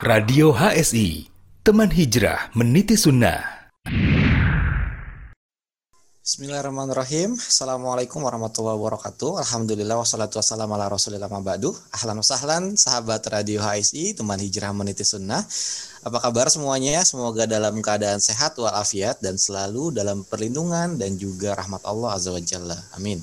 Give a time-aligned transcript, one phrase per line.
[0.00, 1.28] Radio HSI,
[1.60, 3.68] teman hijrah meniti sunnah.
[6.24, 7.36] Bismillahirrahmanirrahim.
[7.36, 9.44] Assalamualaikum warahmatullahi wabarakatuh.
[9.44, 11.76] Alhamdulillah wassalatu wassalamu ala rasulillah mabadu.
[11.92, 15.44] Ahlan wasahlan sahabat Radio HSI, teman hijrah meniti sunnah.
[16.00, 17.04] Apa kabar semuanya?
[17.04, 22.40] Semoga dalam keadaan sehat walafiat dan selalu dalam perlindungan dan juga rahmat Allah Azza wa
[22.40, 22.80] Jalla.
[22.96, 23.20] Amin.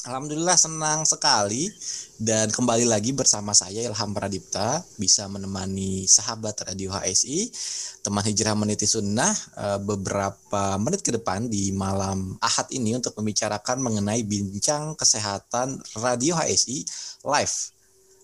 [0.00, 1.68] Alhamdulillah senang sekali
[2.16, 7.52] dan kembali lagi bersama saya Ilham Pradipta bisa menemani sahabat Radio HSI
[8.00, 9.28] teman hijrah meniti sunnah
[9.60, 16.32] eh, beberapa menit ke depan di malam Ahad ini untuk membicarakan mengenai bincang kesehatan Radio
[16.32, 16.80] HSI
[17.20, 17.56] live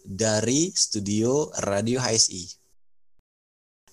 [0.00, 2.65] dari studio Radio HSI.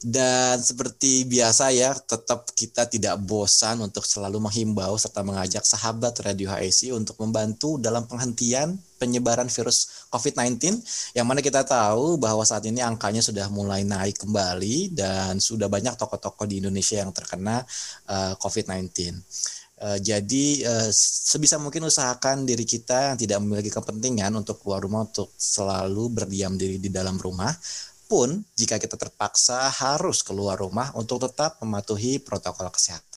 [0.04, 6.52] Dan seperti biasa ya, tetap kita tidak bosan untuk selalu menghimbau serta mengajak sahabat Radio
[6.52, 10.84] HSI untuk membantu dalam penghentian penyebaran virus COVID-19
[11.16, 15.96] yang mana kita tahu bahwa saat ini angkanya sudah mulai naik kembali dan sudah banyak
[15.96, 17.64] tokoh-tokoh di Indonesia yang terkena
[18.12, 18.92] uh, COVID-19.
[19.84, 25.08] Uh, jadi uh, sebisa mungkin usahakan diri kita yang tidak memiliki kepentingan untuk keluar rumah
[25.08, 27.52] untuk selalu berdiam diri di dalam rumah
[28.14, 33.10] pun jika kita terpaksa harus keluar rumah untuk tetap mematuhi protokol kesehatan.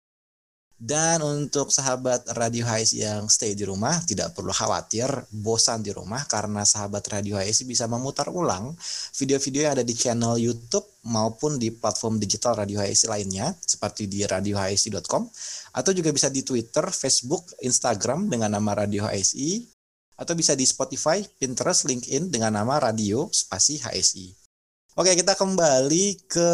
[0.77, 6.25] Dan untuk sahabat Radio HSI yang stay di rumah, tidak perlu khawatir bosan di rumah
[6.25, 8.72] karena sahabat Radio HSI bisa memutar ulang
[9.16, 14.25] video-video yang ada di channel YouTube maupun di platform digital Radio HSI lainnya seperti di
[14.25, 15.28] radiohsi.com
[15.77, 19.77] atau juga bisa di Twitter, Facebook, Instagram dengan nama Radio HSI
[20.16, 24.45] atau bisa di Spotify, Pinterest, LinkedIn dengan nama Radio Spasi HSI.
[24.97, 26.52] Oke, kita kembali ke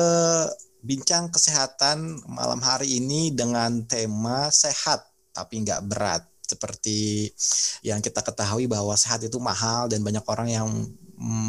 [0.82, 4.98] bincang kesehatan malam hari ini dengan tema sehat
[5.30, 6.26] tapi nggak berat.
[6.42, 7.30] Seperti
[7.86, 10.66] yang kita ketahui bahwa sehat itu mahal dan banyak orang yang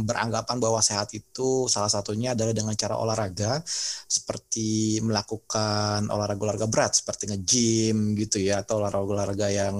[0.06, 3.62] beranggapan bahwa sehat itu salah satunya adalah dengan cara olahraga
[4.08, 9.78] seperti melakukan olahraga-olahraga berat seperti nge-gym gitu ya atau olahraga-olahraga yang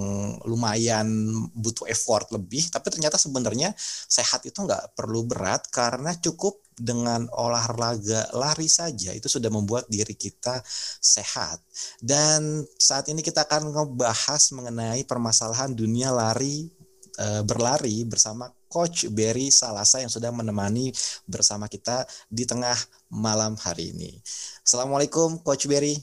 [0.50, 1.08] lumayan
[1.54, 3.74] butuh effort lebih tapi ternyata sebenarnya
[4.10, 10.18] sehat itu nggak perlu berat karena cukup dengan olahraga lari saja itu sudah membuat diri
[10.18, 10.62] kita
[11.00, 11.62] sehat.
[12.02, 16.66] Dan saat ini kita akan ngebahas mengenai permasalahan dunia lari
[17.18, 20.90] e, berlari bersama Coach Berry Salasa yang sudah menemani
[21.30, 22.74] bersama kita di tengah
[23.14, 24.18] malam hari ini.
[24.66, 26.02] Assalamualaikum Coach Berry.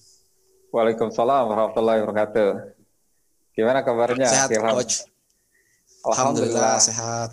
[0.70, 2.50] Waalaikumsalam warahmatullahi wabarakatuh.
[3.59, 4.30] Gimana kabarnya?
[4.30, 5.03] Sehat Coach.
[6.06, 7.30] Alhamdulillah, Alhamdulillah sehat.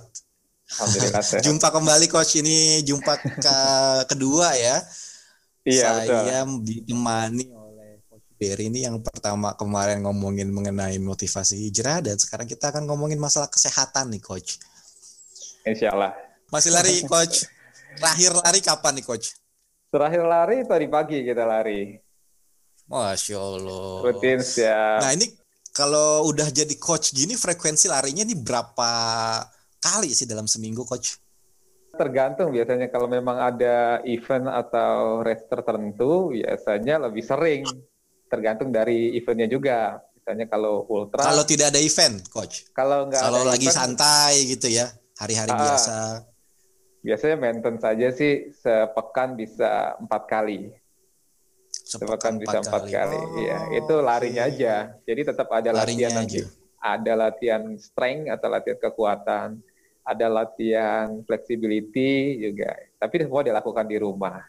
[0.68, 3.58] Alhamdulillah jumpa kembali coach ini jumpa ke
[4.12, 4.84] kedua ya.
[5.64, 6.64] Iya Saya betul.
[6.68, 12.76] ditemani oleh coach Berry ini yang pertama kemarin ngomongin mengenai motivasi hijrah dan sekarang kita
[12.76, 14.60] akan ngomongin masalah kesehatan nih coach.
[15.68, 16.16] Insya Allah.
[16.48, 17.44] Masih lari coach.
[18.00, 19.36] Terakhir lari kapan nih coach?
[19.92, 22.00] Terakhir lari tadi pagi kita lari.
[22.88, 23.92] Masya Allah.
[24.08, 25.04] Rutin ya.
[25.04, 25.28] Nah ini
[25.76, 28.92] kalau udah jadi coach gini frekuensi larinya ini berapa
[29.84, 31.20] kali sih dalam seminggu, coach?
[31.98, 37.68] Tergantung biasanya kalau memang ada event atau race tertentu, biasanya lebih sering.
[38.32, 40.00] Tergantung dari eventnya juga.
[40.16, 41.24] Misalnya kalau ultra.
[41.24, 42.68] Kalau tidak ada event, coach.
[42.72, 43.22] Kalau nggak.
[43.24, 45.96] Kalau lagi event, santai gitu ya, hari-hari ah, biasa.
[47.04, 50.74] Biasanya maintain saja sih sepekan bisa empat kali.
[51.70, 52.94] Sepekan, sepekan bisa empat kali.
[52.94, 53.20] kali.
[53.20, 54.54] Oh, ya, itu larinya okay.
[54.56, 54.74] aja.
[55.06, 56.20] Jadi tetap ada larinya latihan aja.
[56.22, 56.40] nanti.
[56.78, 59.50] Ada latihan strength atau latihan kekuatan
[60.08, 62.72] ada latihan flexibility juga.
[62.96, 64.40] Tapi semua dilakukan di rumah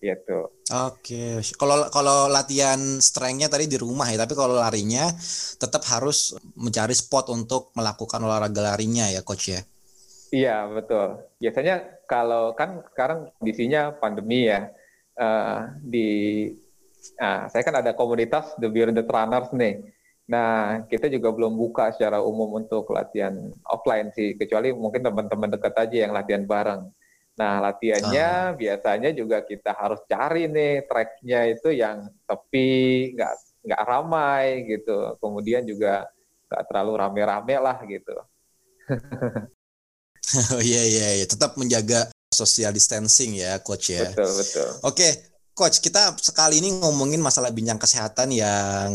[0.00, 0.48] gitu.
[0.88, 5.12] Oke, kalau kalau latihan strength-nya tadi di rumah ya, tapi kalau larinya
[5.60, 9.60] tetap harus mencari spot untuk melakukan olahraga larinya ya, coach ya.
[10.30, 11.26] Iya betul.
[11.42, 11.74] Biasanya
[12.06, 14.70] kalau kan sekarang kondisinya pandemi ya,
[15.18, 16.08] uh, di,
[17.18, 19.90] nah, saya kan ada komunitas The Beyond the Runners nih
[20.30, 23.34] Nah, kita juga belum buka secara umum untuk latihan
[23.66, 26.86] offline sih, kecuali mungkin teman-teman dekat aja yang latihan bareng.
[27.34, 28.54] Nah, latihannya uh.
[28.54, 33.34] biasanya juga kita harus cari nih tracknya itu yang tepi, nggak
[33.66, 35.18] nggak ramai gitu.
[35.18, 36.06] Kemudian juga
[36.46, 38.14] nggak terlalu rame-rame lah gitu.
[40.54, 41.26] oh iya iya, iya.
[41.26, 44.06] tetap menjaga social distancing ya, coach ya.
[44.14, 44.68] Betul betul.
[44.86, 45.08] Oke,
[45.52, 48.90] coach kita sekali ini ngomongin masalah bincang kesehatan yang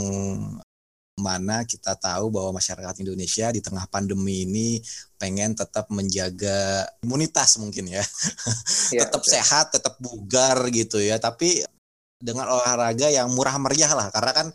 [1.15, 4.83] mana kita tahu bahwa masyarakat Indonesia di tengah pandemi ini
[5.15, 8.03] pengen tetap menjaga imunitas mungkin ya,
[8.91, 9.31] ya tetap betul.
[9.31, 11.15] sehat, tetap bugar gitu ya.
[11.15, 11.63] Tapi
[12.19, 14.47] dengan olahraga yang murah meriah lah, karena kan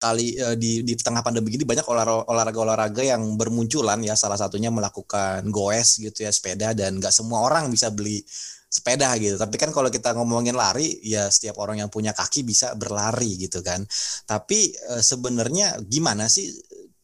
[0.00, 1.84] kali eh, di di tengah pandemi ini banyak
[2.26, 4.16] olahraga-olahraga yang bermunculan ya.
[4.16, 8.24] Salah satunya melakukan goes gitu ya sepeda dan nggak semua orang bisa beli
[8.70, 9.34] sepeda gitu.
[9.36, 13.60] Tapi kan kalau kita ngomongin lari, ya setiap orang yang punya kaki bisa berlari gitu
[13.66, 13.82] kan.
[14.24, 16.46] Tapi e, sebenarnya gimana sih?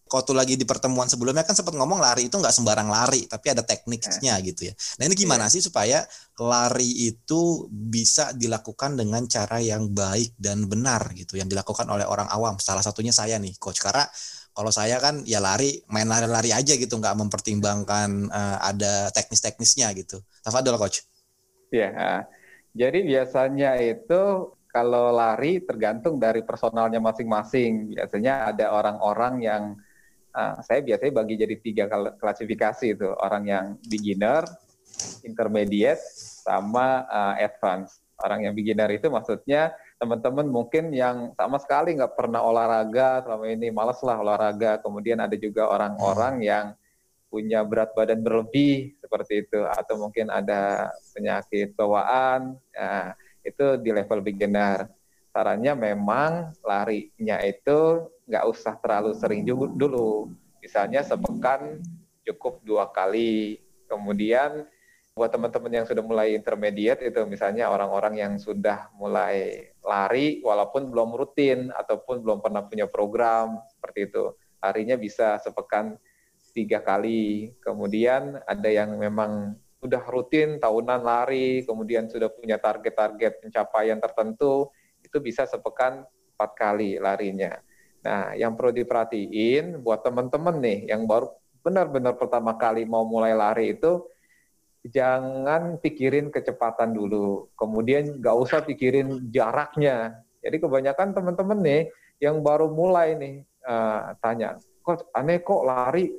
[0.06, 3.50] Kau tuh lagi di pertemuan sebelumnya kan sempat ngomong lari itu nggak sembarang lari, tapi
[3.50, 4.74] ada tekniknya gitu ya.
[5.02, 5.58] Nah ini gimana yeah.
[5.58, 5.98] sih supaya
[6.38, 12.30] lari itu bisa dilakukan dengan cara yang baik dan benar gitu, yang dilakukan oleh orang
[12.30, 12.54] awam.
[12.62, 13.82] Salah satunya saya nih, coach.
[13.82, 14.06] Karena
[14.54, 20.22] kalau saya kan ya lari, main lari-lari aja gitu, nggak mempertimbangkan uh, ada teknis-teknisnya gitu.
[20.40, 21.02] Tafadol coach.
[21.74, 22.22] Ya,
[22.78, 27.96] jadi biasanya itu kalau lari tergantung dari personalnya masing-masing.
[27.96, 29.62] Biasanya ada orang-orang yang
[30.36, 31.84] uh, saya biasanya bagi jadi tiga
[32.20, 34.44] klasifikasi itu orang yang beginner,
[35.24, 36.04] intermediate,
[36.44, 38.04] sama uh, advance.
[38.20, 43.68] Orang yang beginner itu maksudnya teman-teman mungkin yang sama sekali nggak pernah olahraga selama ini
[43.72, 44.80] malas lah olahraga.
[44.80, 46.66] Kemudian ada juga orang-orang yang
[47.26, 53.12] punya berat badan berlebih seperti itu atau mungkin ada penyakit bawaan ya,
[53.42, 54.88] itu di level beginner
[55.36, 61.78] sarannya memang larinya itu nggak usah terlalu sering dulu misalnya sepekan
[62.26, 64.66] cukup dua kali kemudian
[65.16, 71.16] buat teman-teman yang sudah mulai intermediate itu misalnya orang-orang yang sudah mulai lari walaupun belum
[71.16, 75.96] rutin ataupun belum pernah punya program seperti itu larinya bisa sepekan
[76.56, 77.52] tiga kali.
[77.60, 84.72] Kemudian ada yang memang sudah rutin tahunan lari, kemudian sudah punya target-target pencapaian tertentu,
[85.04, 87.52] itu bisa sepekan empat kali larinya.
[88.06, 91.26] Nah, yang perlu diperhatiin buat teman-teman nih yang baru
[91.58, 94.06] benar-benar pertama kali mau mulai lari itu,
[94.86, 97.50] jangan pikirin kecepatan dulu.
[97.58, 100.22] Kemudian nggak usah pikirin jaraknya.
[100.38, 101.82] Jadi kebanyakan teman-teman nih
[102.22, 106.14] yang baru mulai nih uh, tanya, kok aneh kok lari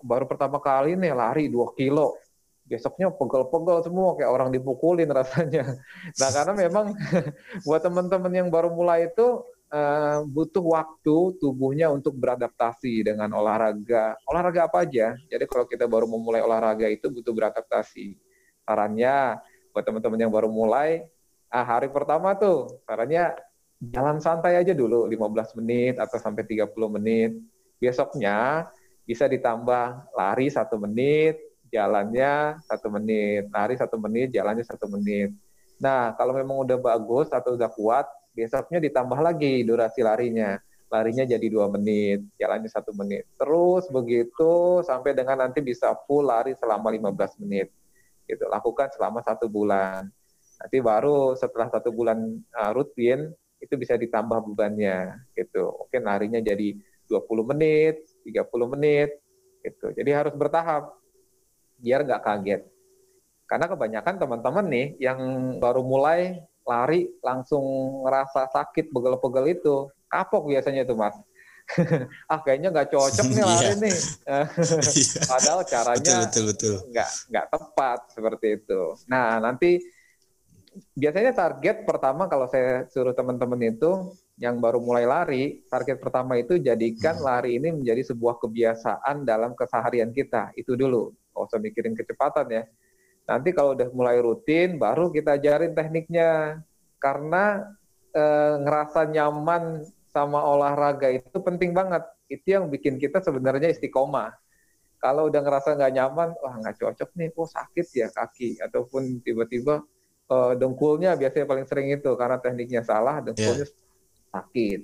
[0.00, 2.16] baru pertama kali nih lari 2 kilo
[2.70, 5.74] besoknya pegel-pegel semua kayak orang dipukulin rasanya.
[6.14, 6.94] Nah karena memang
[7.66, 14.18] buat teman-teman yang baru mulai itu uh, butuh waktu tubuhnya untuk beradaptasi dengan olahraga.
[14.26, 15.14] Olahraga apa aja?
[15.30, 18.18] Jadi kalau kita baru memulai olahraga itu butuh beradaptasi.
[18.66, 19.40] Sarannya
[19.70, 21.06] buat teman-teman yang baru mulai,
[21.50, 23.38] ah, hari pertama tuh sarannya
[23.80, 27.32] jalan santai aja dulu 15 menit atau sampai 30 menit.
[27.80, 28.68] Besoknya
[29.08, 31.40] bisa ditambah lari satu menit,
[31.72, 35.32] jalannya satu menit, lari satu menit, jalannya satu menit.
[35.80, 38.04] Nah, kalau memang udah bagus atau udah kuat,
[38.40, 40.56] besoknya ditambah lagi durasi larinya.
[40.90, 43.28] Larinya jadi dua menit, jalannya satu menit.
[43.36, 47.70] Terus begitu sampai dengan nanti bisa full lari selama 15 menit.
[48.26, 48.42] Gitu.
[48.48, 50.08] Lakukan selama satu bulan.
[50.58, 52.18] Nanti baru setelah satu bulan
[52.58, 53.30] uh, rutin,
[53.62, 55.14] itu bisa ditambah bebannya.
[55.36, 55.62] Gitu.
[55.62, 56.74] Mungkin larinya jadi
[57.06, 59.10] 20 menit, 30 menit
[59.62, 59.92] gitu.
[59.92, 60.96] Jadi harus bertahap
[61.78, 62.62] biar nggak kaget.
[63.50, 65.18] Karena kebanyakan teman-teman nih yang
[65.58, 67.62] baru mulai lari langsung
[68.06, 69.76] ngerasa sakit begel-begel itu
[70.10, 71.16] kapok biasanya itu mas.
[72.32, 73.74] ah kayaknya nggak cocok nih lari iya.
[73.78, 73.96] nih.
[74.26, 75.20] Iya.
[75.26, 78.80] Padahal caranya nggak nggak tepat seperti itu.
[79.06, 79.78] Nah nanti
[80.94, 86.56] biasanya target pertama kalau saya suruh teman-teman itu yang baru mulai lari, target pertama itu
[86.56, 87.26] jadikan hmm.
[87.26, 90.54] lari ini menjadi sebuah kebiasaan dalam keseharian kita.
[90.56, 92.62] Itu dulu, nggak usah mikirin kecepatan ya.
[93.30, 96.58] Nanti kalau udah mulai rutin, baru kita ajarin tekniknya.
[96.98, 97.70] Karena
[98.10, 98.24] e,
[98.66, 102.02] ngerasa nyaman sama olahraga itu penting banget.
[102.26, 104.34] Itu yang bikin kita sebenarnya istiqomah.
[104.98, 109.86] Kalau udah ngerasa nggak nyaman, wah nggak cocok nih, oh sakit ya kaki, ataupun tiba-tiba
[110.26, 113.88] e, dengkulnya biasanya paling sering itu karena tekniknya salah, dengkulnya yeah
[114.30, 114.80] sakit.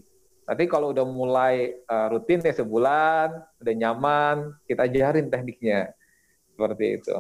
[0.47, 5.91] Tapi kalau udah mulai uh, rutin ya sebulan, udah nyaman, kita ajarin tekniknya.
[6.55, 7.17] Seperti itu.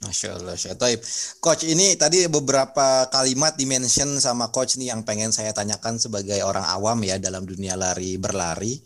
[0.00, 1.04] Masya Allah, Taib.
[1.44, 6.64] Coach, ini tadi beberapa kalimat dimention sama Coach nih yang pengen saya tanyakan sebagai orang
[6.72, 8.80] awam ya dalam dunia lari berlari.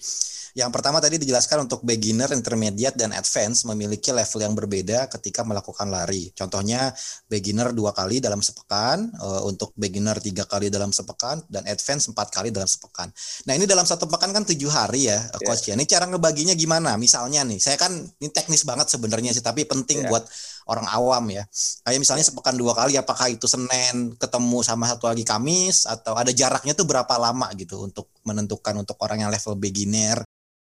[0.54, 5.90] Yang pertama tadi dijelaskan untuk beginner, intermediate, dan advance memiliki level yang berbeda ketika melakukan
[5.90, 6.30] lari.
[6.30, 6.94] Contohnya
[7.26, 12.30] beginner dua kali dalam sepekan, uh, untuk beginner tiga kali dalam sepekan, dan advance empat
[12.30, 13.10] kali dalam sepekan.
[13.50, 15.42] Nah ini dalam satu pekan kan tujuh hari ya, yeah.
[15.42, 15.74] coach ya.
[15.74, 16.94] Ini cara ngebaginya gimana?
[16.94, 20.10] Misalnya nih, saya kan ini teknis banget sebenarnya sih, tapi penting yeah.
[20.14, 20.22] buat
[20.70, 21.42] orang awam ya.
[21.82, 26.30] Kayak misalnya sepekan dua kali, apakah itu Senin ketemu sama satu lagi Kamis atau ada
[26.30, 30.22] jaraknya tuh berapa lama gitu untuk menentukan untuk orang yang level beginner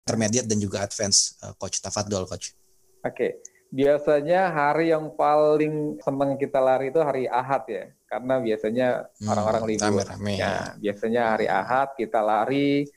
[0.10, 2.58] intermediate dan juga advance uh, coach Tafadol coach.
[3.06, 3.14] Oke.
[3.14, 3.32] Okay.
[3.70, 7.86] Biasanya hari yang paling senang kita lari itu hari Ahad ya.
[8.10, 10.06] Karena biasanya hmm, orang-orang hmm, libur.
[10.10, 12.90] Rame, ya, ya, biasanya hari Ahad kita lari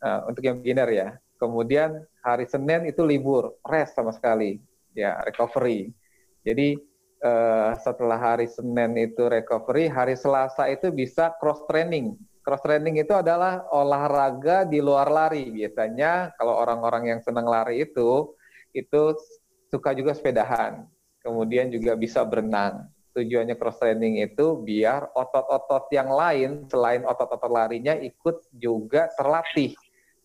[0.00, 1.08] uh, untuk yang beginner ya.
[1.36, 4.64] Kemudian hari Senin itu libur, rest sama sekali.
[4.96, 5.92] Ya, recovery.
[6.40, 6.80] Jadi
[7.20, 12.16] uh, setelah hari Senin itu recovery, hari Selasa itu bisa cross training.
[12.44, 15.48] Cross training itu adalah olahraga di luar lari.
[15.48, 18.36] Biasanya kalau orang-orang yang senang lari itu
[18.76, 19.16] itu
[19.72, 20.84] suka juga sepedahan.
[21.24, 22.84] Kemudian juga bisa berenang.
[23.16, 29.72] Tujuannya cross training itu biar otot-otot yang lain selain otot-otot larinya ikut juga terlatih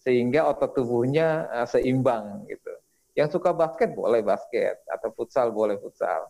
[0.03, 2.73] sehingga otot tubuhnya uh, seimbang gitu.
[3.15, 6.27] Yang suka basket boleh basket atau futsal boleh futsal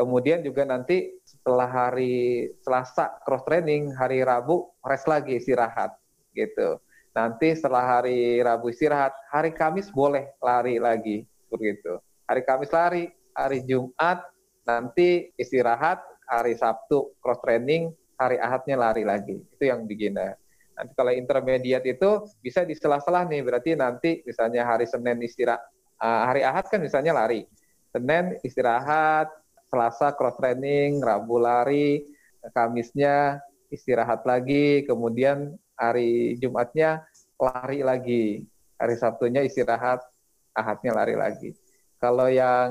[0.00, 5.92] Kemudian juga nanti setelah hari Selasa cross training, hari Rabu rest lagi istirahat
[6.32, 6.80] gitu.
[7.12, 12.00] Nanti setelah hari Rabu istirahat, hari Kamis boleh lari lagi begitu.
[12.24, 14.24] Hari Kamis lari, hari Jumat
[14.64, 19.36] nanti istirahat, hari Sabtu cross training, hari Ahadnya lari lagi.
[19.52, 20.40] Itu yang beginner.
[20.80, 25.60] Nanti kalau intermediate itu bisa di sela-sela nih, berarti nanti misalnya hari Senin istirahat,
[26.00, 27.44] ah, hari Ahad kan misalnya lari.
[27.92, 29.28] Senin istirahat,
[29.70, 32.02] Selasa cross training, Rabu lari,
[32.50, 33.38] Kamisnya
[33.70, 37.06] istirahat lagi, kemudian hari Jumatnya
[37.38, 38.44] lari lagi,
[38.76, 40.02] hari Sabtunya istirahat,
[40.50, 41.54] Ahadnya lari lagi.
[42.02, 42.70] Kalau yang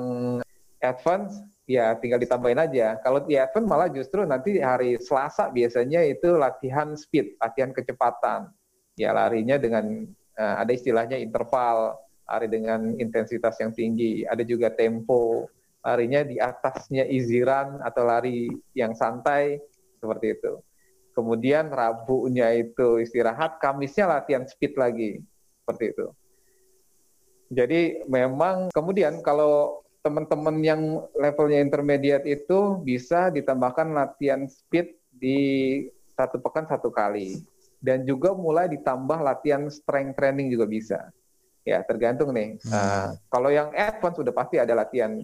[0.84, 1.40] advance
[1.70, 2.98] ya tinggal ditambahin aja.
[3.06, 8.50] Kalau di advance malah justru nanti hari Selasa biasanya itu latihan speed, latihan kecepatan.
[8.98, 15.48] Ya larinya dengan uh, ada istilahnya interval, lari dengan intensitas yang tinggi, ada juga tempo,
[15.80, 17.08] larinya di atasnya
[17.44, 19.60] run atau lari yang santai
[20.00, 20.54] seperti itu.
[21.16, 25.20] Kemudian Rabunya itu istirahat, Kamisnya latihan speed lagi
[25.64, 26.08] seperti itu.
[27.50, 30.82] Jadi memang kemudian kalau teman-teman yang
[31.18, 35.40] levelnya intermediate itu bisa ditambahkan latihan speed di
[36.16, 37.44] satu pekan satu kali
[37.84, 41.00] dan juga mulai ditambah latihan strength training juga bisa
[41.68, 42.72] ya tergantung nih hmm.
[42.72, 45.20] uh, kalau yang advance sudah pasti ada latihan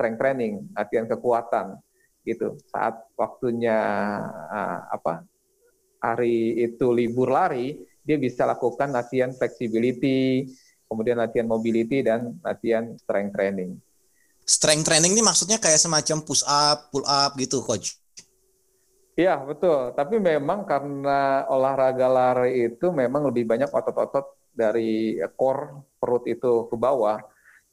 [0.00, 1.76] strength training, latihan kekuatan
[2.24, 2.56] gitu.
[2.72, 3.76] Saat waktunya
[4.48, 5.28] uh, apa
[6.00, 10.48] hari itu libur lari, dia bisa lakukan latihan flexibility,
[10.88, 13.76] kemudian latihan mobility dan latihan strength training.
[14.48, 18.00] Strength training ini maksudnya kayak semacam push up, pull up gitu, coach.
[19.20, 19.92] Iya, betul.
[19.92, 26.74] Tapi memang karena olahraga lari itu memang lebih banyak otot-otot dari core perut itu ke
[26.80, 27.20] bawah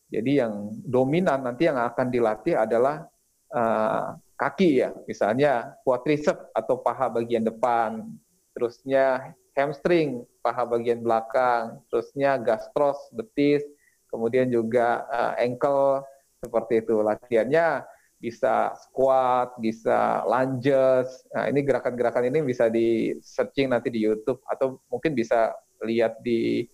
[0.08, 3.04] jadi yang dominan nanti yang akan dilatih adalah
[3.52, 8.08] uh, kaki ya, misalnya quadriceps atau paha bagian depan,
[8.56, 13.66] terusnya hamstring paha bagian belakang, terusnya gastros betis,
[14.08, 16.06] kemudian juga uh, ankle
[16.40, 17.04] seperti itu.
[17.04, 17.84] Latihannya
[18.18, 21.28] bisa squat, bisa lunges.
[21.34, 26.66] Nah, ini gerakan-gerakan ini bisa di searching nanti di YouTube atau mungkin bisa lihat di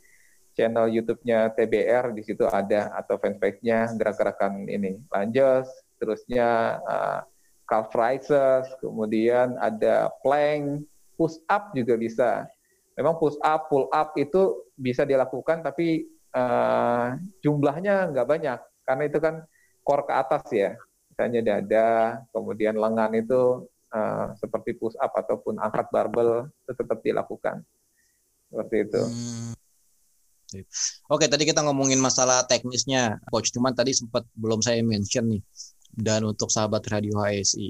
[0.53, 5.01] channel YouTube-nya TBR di situ ada atau fanpage-nya gerak-gerakan ini.
[5.09, 5.65] Lanjut
[5.97, 7.19] terusnya uh,
[7.63, 10.83] calf raises kemudian ada plank
[11.15, 12.31] push up juga bisa.
[12.93, 16.05] Memang push up pull up itu bisa dilakukan tapi
[16.37, 18.59] uh, jumlahnya nggak banyak.
[18.83, 19.41] Karena itu kan
[19.81, 20.77] core ke atas ya.
[21.13, 21.89] Misalnya dada
[22.29, 27.65] kemudian lengan itu uh, seperti push up ataupun angkat barbel itu tetap dilakukan.
[28.53, 29.01] Seperti itu.
[29.01, 29.62] Hmm.
[31.09, 33.49] Oke, tadi kita ngomongin masalah teknisnya, coach.
[33.49, 35.41] Cuman tadi sempat belum saya mention nih.
[35.93, 37.69] Dan untuk sahabat radio HSI,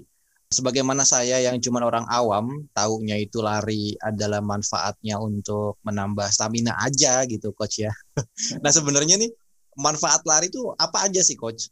[0.54, 7.28] sebagaimana saya yang cuma orang awam, taunya itu lari adalah manfaatnya untuk menambah stamina aja
[7.28, 7.92] gitu, coach ya.
[8.64, 9.32] nah, sebenarnya nih
[9.76, 11.68] manfaat lari itu apa aja sih, coach?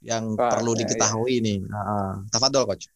[0.00, 1.44] Yang perlu ya, diketahui ya.
[1.44, 1.58] nih.
[1.68, 2.88] Nah, tafadol, coach.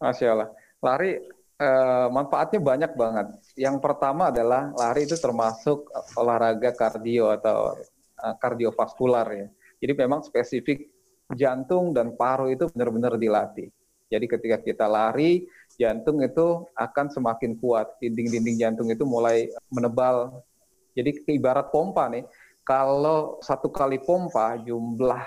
[0.00, 0.48] Masya Allah.
[0.80, 1.18] Lari
[1.62, 3.26] eh, manfaatnya banyak banget.
[3.54, 5.86] Yang pertama adalah lari itu termasuk
[6.18, 7.78] olahraga kardio atau
[8.22, 9.48] uh, kardiovaskular ya.
[9.82, 10.90] Jadi memang spesifik
[11.34, 13.70] jantung dan paru itu benar-benar dilatih.
[14.12, 15.48] Jadi ketika kita lari,
[15.80, 17.96] jantung itu akan semakin kuat.
[17.98, 20.44] Dinding-dinding jantung itu mulai menebal.
[20.92, 22.28] Jadi ibarat pompa nih,
[22.62, 25.24] kalau satu kali pompa jumlah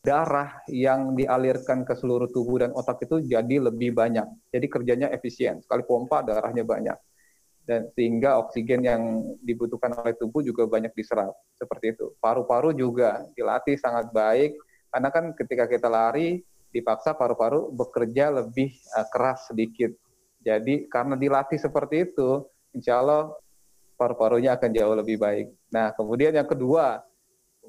[0.00, 4.24] darah yang dialirkan ke seluruh tubuh dan otak itu jadi lebih banyak.
[4.48, 5.60] Jadi kerjanya efisien.
[5.60, 6.96] Sekali pompa darahnya banyak.
[7.68, 9.02] Dan sehingga oksigen yang
[9.44, 11.36] dibutuhkan oleh tubuh juga banyak diserap.
[11.52, 12.16] Seperti itu.
[12.16, 14.56] Paru-paru juga dilatih sangat baik.
[14.90, 19.92] Karena kan ketika kita lari, dipaksa paru-paru bekerja lebih uh, keras sedikit.
[20.40, 23.28] Jadi karena dilatih seperti itu, insya Allah
[24.00, 25.52] paru-parunya akan jauh lebih baik.
[25.68, 27.04] Nah, kemudian yang kedua,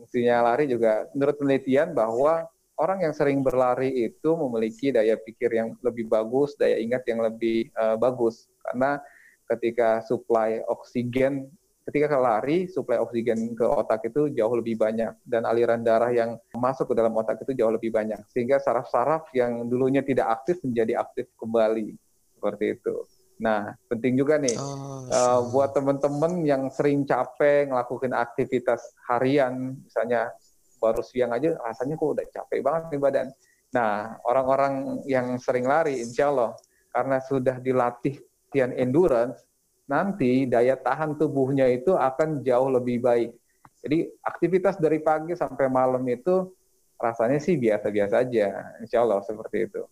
[0.01, 2.49] fungsinya lari juga menurut penelitian bahwa
[2.81, 7.69] orang yang sering berlari itu memiliki daya pikir yang lebih bagus, daya ingat yang lebih
[7.77, 8.49] uh, bagus.
[8.65, 8.97] Karena
[9.45, 11.53] ketika suplai oksigen
[11.85, 15.13] ketika lari suplai oksigen ke otak itu jauh lebih banyak.
[15.21, 18.21] Dan aliran darah yang masuk ke dalam otak itu jauh lebih banyak.
[18.29, 21.93] Sehingga saraf-saraf yang dulunya tidak aktif menjadi aktif kembali.
[22.37, 22.95] Seperti itu.
[23.41, 30.29] Nah, penting juga nih oh, uh, buat teman-teman yang sering capek ngelakuin aktivitas harian, misalnya
[30.77, 33.27] baru siang aja rasanya kok udah capek banget nih badan.
[33.73, 36.53] Nah, orang-orang yang sering lari, insya Allah
[36.93, 38.21] karena sudah dilatih
[38.51, 39.47] latihan endurance,
[39.87, 43.31] nanti daya tahan tubuhnya itu akan jauh lebih baik.
[43.79, 46.51] Jadi aktivitas dari pagi sampai malam itu
[46.99, 49.87] rasanya sih biasa-biasa aja, insya Allah seperti itu.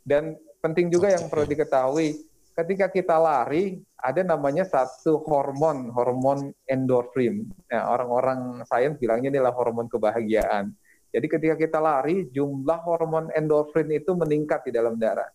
[0.00, 2.16] Dan penting juga yang perlu diketahui,
[2.58, 7.46] ketika kita lari, ada namanya satu hormon, hormon endorfin.
[7.70, 10.74] Nah, orang-orang sains bilangnya inilah hormon kebahagiaan.
[11.14, 15.30] Jadi ketika kita lari, jumlah hormon endorfin itu meningkat di dalam darah.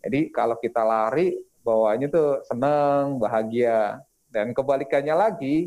[0.00, 1.34] Jadi kalau kita lari,
[1.66, 3.98] bawaannya tuh senang, bahagia.
[4.30, 5.66] Dan kebalikannya lagi,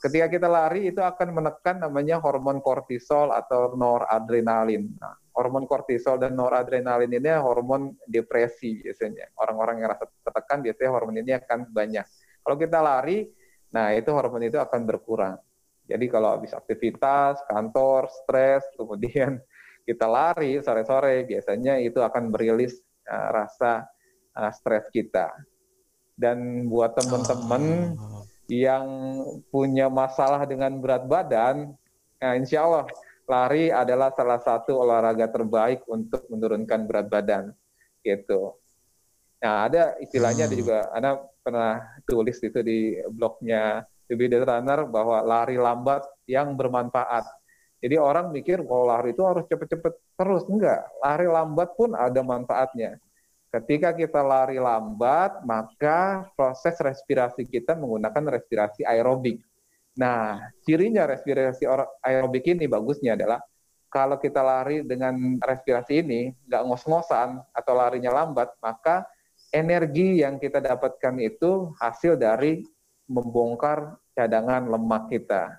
[0.00, 4.88] ketika kita lari itu akan menekan namanya hormon kortisol atau noradrenalin.
[4.96, 9.30] Nah, hormon kortisol dan noradrenalin ini hormon depresi biasanya.
[9.38, 12.06] Orang-orang yang rasa tertekan biasanya hormon ini akan banyak.
[12.42, 13.28] Kalau kita lari,
[13.70, 15.38] nah itu hormon itu akan berkurang.
[15.90, 19.42] Jadi kalau habis aktivitas, kantor, stres, kemudian
[19.88, 22.78] kita lari sore-sore, biasanya itu akan berilis
[23.10, 23.86] uh, rasa
[24.38, 25.34] uh, stres kita.
[26.14, 28.22] Dan buat teman-teman oh.
[28.46, 28.86] yang
[29.48, 31.72] punya masalah dengan berat badan,
[32.20, 32.84] nah insya Allah
[33.30, 37.44] lari adalah salah satu olahraga terbaik untuk menurunkan berat badan.
[38.02, 38.58] Gitu.
[39.38, 40.50] Nah ada istilahnya hmm.
[40.50, 41.10] ada juga, Anda
[41.40, 41.72] pernah
[42.04, 47.22] tulis itu di blognya The Runner bahwa lari lambat yang bermanfaat.
[47.80, 50.44] Jadi orang mikir kalau lari itu harus cepet-cepet terus.
[50.50, 53.00] Enggak, lari lambat pun ada manfaatnya.
[53.50, 59.42] Ketika kita lari lambat, maka proses respirasi kita menggunakan respirasi aerobik.
[59.98, 61.66] Nah, cirinya respirasi
[62.04, 63.42] aerobik ini bagusnya adalah
[63.90, 69.02] kalau kita lari dengan respirasi ini, nggak ngos-ngosan atau larinya lambat, maka
[69.50, 72.62] energi yang kita dapatkan itu hasil dari
[73.10, 75.58] membongkar cadangan lemak kita.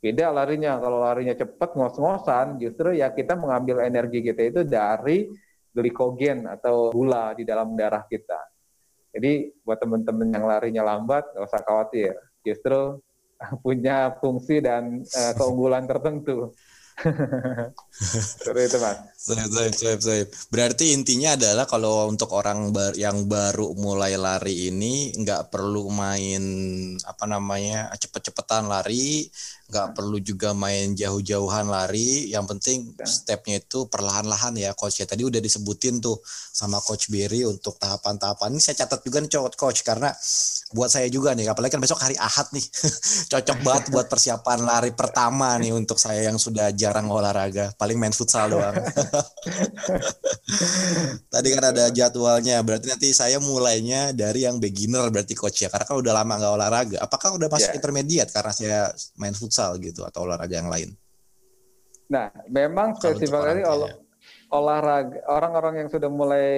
[0.00, 5.28] Beda larinya, kalau larinya cepat ngos-ngosan, justru ya kita mengambil energi kita itu dari
[5.76, 8.48] glikogen atau gula di dalam darah kita.
[9.12, 12.16] Jadi buat teman-teman yang larinya lambat, nggak usah khawatir.
[12.40, 13.02] Justru
[13.64, 16.52] punya fungsi dan uh, keunggulan tertentu.
[18.42, 18.98] Seperti itu mas.
[20.02, 20.28] Saib.
[20.50, 26.42] Berarti intinya adalah kalau untuk orang bar yang baru mulai lari ini nggak perlu main
[27.02, 29.30] apa namanya cepet-cepetan lari,
[29.68, 33.04] nggak perlu juga main jauh-jauhan lari yang penting ya.
[33.04, 38.56] stepnya itu perlahan-lahan ya coach ya tadi udah disebutin tuh sama coach Berry untuk tahapan-tahapan
[38.56, 40.08] ini saya catat juga nih coach karena
[40.72, 42.64] buat saya juga nih apalagi kan besok hari Ahad nih
[43.36, 48.16] cocok banget buat persiapan lari pertama nih untuk saya yang sudah jarang olahraga paling main
[48.16, 48.72] futsal doang
[51.32, 55.84] tadi kan ada jadwalnya berarti nanti saya mulainya dari yang beginner berarti coach ya karena
[55.84, 57.78] kan udah lama nggak olahraga apakah udah masuk yeah.
[57.78, 58.78] intermediate karena saya
[59.20, 60.90] main futsal gitu atau olahraga yang lain?
[62.08, 63.92] Nah, memang spesifik ol
[64.48, 66.48] olahraga orang-orang yang sudah mulai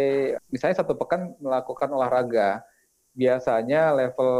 [0.46, 2.62] misalnya satu pekan melakukan olahraga
[3.18, 4.30] biasanya level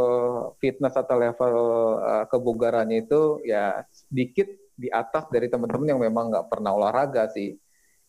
[0.63, 1.55] fitness atau level
[1.99, 4.47] uh, kebugarannya itu ya sedikit
[4.81, 7.53] di atas dari teman-teman yang memang nggak pernah olahraga sih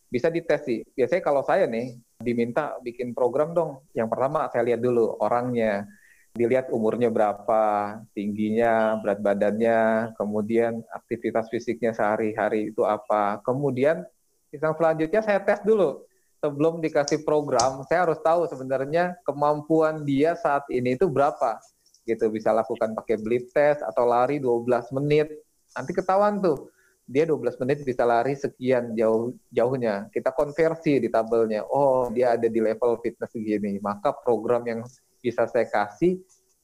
[0.09, 4.81] bisa dites sih biasanya kalau saya nih diminta bikin program dong yang pertama saya lihat
[4.81, 5.85] dulu orangnya
[6.33, 13.37] dilihat umurnya berapa, tingginya, berat badannya, kemudian aktivitas fisiknya sehari-hari itu apa.
[13.45, 14.01] Kemudian
[14.49, 16.01] yang selanjutnya saya tes dulu.
[16.41, 21.61] Sebelum dikasih program, saya harus tahu sebenarnya kemampuan dia saat ini itu berapa.
[22.03, 25.31] Gitu bisa lakukan pakai blip test atau lari 12 menit.
[25.73, 30.07] Nanti ketahuan tuh dia 12 menit bisa lari sekian jauh jauhnya.
[30.07, 31.67] Kita konversi di tabelnya.
[31.67, 33.75] Oh, dia ada di level fitness segini.
[33.83, 34.79] Maka program yang
[35.19, 36.19] bisa saya kasih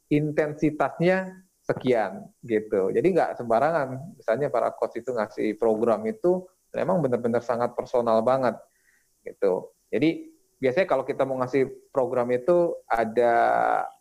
[0.07, 2.89] intensitasnya sekian gitu.
[2.89, 4.15] Jadi nggak sembarangan.
[4.15, 8.55] Misalnya para coach itu ngasih program itu memang benar-benar sangat personal banget
[9.27, 9.75] gitu.
[9.91, 13.35] Jadi biasanya kalau kita mau ngasih program itu ada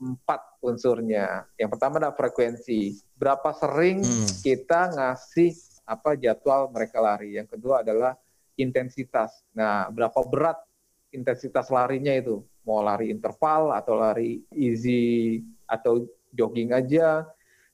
[0.03, 1.47] empat unsurnya.
[1.55, 2.99] Yang pertama adalah frekuensi.
[3.15, 4.43] Berapa sering hmm.
[4.43, 5.55] kita ngasih
[5.89, 7.39] apa jadwal mereka lari.
[7.39, 8.19] Yang kedua adalah
[8.59, 9.47] intensitas.
[9.55, 10.59] Nah, berapa berat
[11.15, 12.45] intensitas larinya itu?
[12.69, 16.05] mau lari interval atau lari easy atau
[16.37, 17.25] jogging aja.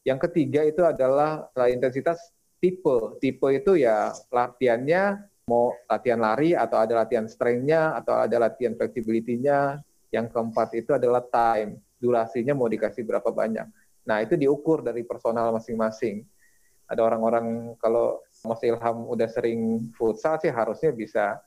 [0.07, 2.31] Yang ketiga itu adalah intensitas
[2.63, 3.19] tipe.
[3.19, 9.81] Tipe itu ya latihannya mau latihan lari atau ada latihan strength-nya atau ada latihan flexibility-nya.
[10.09, 11.83] Yang keempat itu adalah time.
[11.99, 13.67] Durasinya mau dikasih berapa banyak.
[14.05, 16.23] Nah, itu diukur dari personal masing-masing.
[16.85, 21.41] Ada orang-orang kalau Mas Ilham udah sering futsal sih harusnya bisa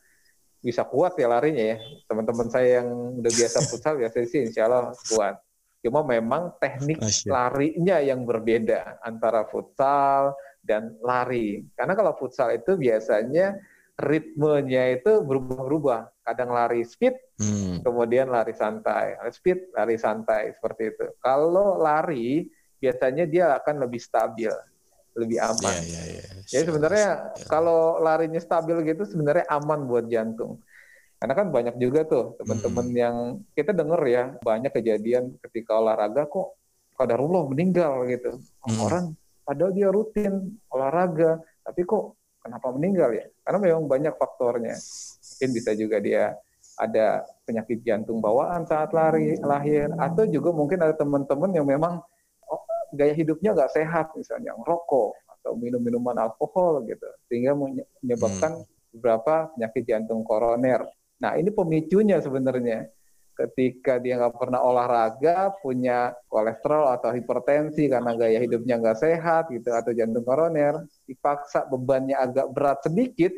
[0.57, 1.77] bisa kuat ya larinya ya.
[2.09, 2.89] Teman-teman saya yang
[3.21, 5.37] udah biasa futsal biasa sih insya Allah kuat.
[5.85, 7.29] Cuma memang teknik Asyik.
[7.29, 10.33] larinya yang berbeda antara futsal
[10.65, 11.63] dan lari.
[11.77, 13.55] Karena kalau futsal itu biasanya
[13.97, 16.21] ritmenya itu berubah-ubah.
[16.21, 17.81] Kadang lari speed, hmm.
[17.81, 19.17] kemudian lari santai.
[19.33, 21.05] Speed, lari santai, seperti itu.
[21.17, 22.45] Kalau lari,
[22.77, 24.53] biasanya dia akan lebih stabil,
[25.17, 25.81] lebih aman.
[25.81, 26.45] Yeah, yeah, yeah.
[26.45, 27.47] Jadi sebenarnya yeah.
[27.49, 30.61] kalau larinya stabil gitu, sebenarnya aman buat jantung.
[31.17, 32.97] Karena kan banyak juga tuh teman-teman hmm.
[33.01, 33.15] yang
[33.57, 36.53] kita dengar ya banyak kejadian ketika olahraga kok
[36.93, 38.37] kadarullah meninggal gitu.
[38.61, 38.77] Hmm.
[38.85, 39.05] Orang
[39.41, 42.13] padahal dia rutin olahraga, tapi kok
[42.47, 43.27] kenapa meninggal ya?
[43.43, 44.75] Karena memang banyak faktornya.
[45.35, 46.33] Mungkin bisa juga dia
[46.77, 51.99] ada penyakit jantung bawaan saat lari lahir atau juga mungkin ada teman-teman yang memang
[52.47, 52.61] oh,
[52.93, 58.93] gaya hidupnya nggak sehat misalnya rokok atau minum minuman alkohol gitu sehingga menyebabkan hmm.
[58.93, 60.85] beberapa penyakit jantung koroner
[61.17, 62.85] Nah, ini pemicunya sebenarnya.
[63.37, 69.69] Ketika dia nggak pernah olahraga, punya kolesterol atau hipertensi karena gaya hidupnya nggak sehat gitu,
[69.69, 73.29] atau jantung koroner, dipaksa bebannya agak berat sedikit,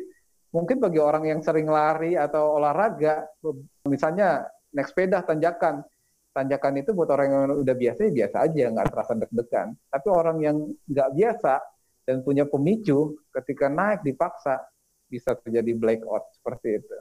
[0.56, 3.28] mungkin bagi orang yang sering lari atau olahraga,
[3.84, 5.84] misalnya naik sepeda tanjakan,
[6.32, 9.68] tanjakan itu buat orang yang udah biasa ya biasa aja, nggak terasa deg-degan.
[9.92, 10.56] Tapi orang yang
[10.88, 11.54] nggak biasa
[12.08, 14.64] dan punya pemicu, ketika naik dipaksa,
[15.12, 16.96] bisa terjadi blackout seperti itu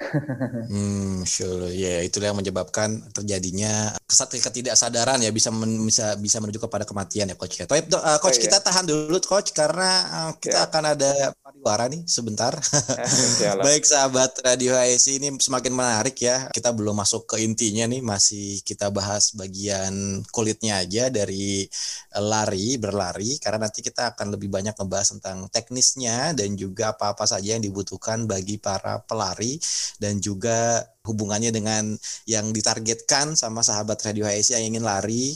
[0.00, 1.68] hmm, sure.
[1.70, 7.28] Ya, yeah, itulah yang menyebabkan terjadinya ketidaksadaran ya bisa men, bisa bisa menuju kepada kematian
[7.28, 7.68] ya coach ya.
[7.68, 10.68] Tapi uh, coach oh, kita tahan dulu coach karena uh, kita yeah.
[10.68, 11.12] akan ada
[11.44, 12.56] pariwara nih sebentar.
[13.66, 16.48] Baik sahabat Radio HSI ini semakin menarik ya.
[16.48, 21.68] Kita belum masuk ke intinya nih, masih kita bahas bagian kulitnya aja dari
[22.16, 27.54] lari, berlari karena nanti kita akan lebih banyak ngebahas tentang teknisnya dan juga apa-apa saja
[27.54, 29.60] yang dibutuhkan bagi para pelari
[29.98, 31.96] dan juga hubungannya dengan
[32.28, 35.34] yang ditargetkan sama sahabat Radio HSI yang ingin lari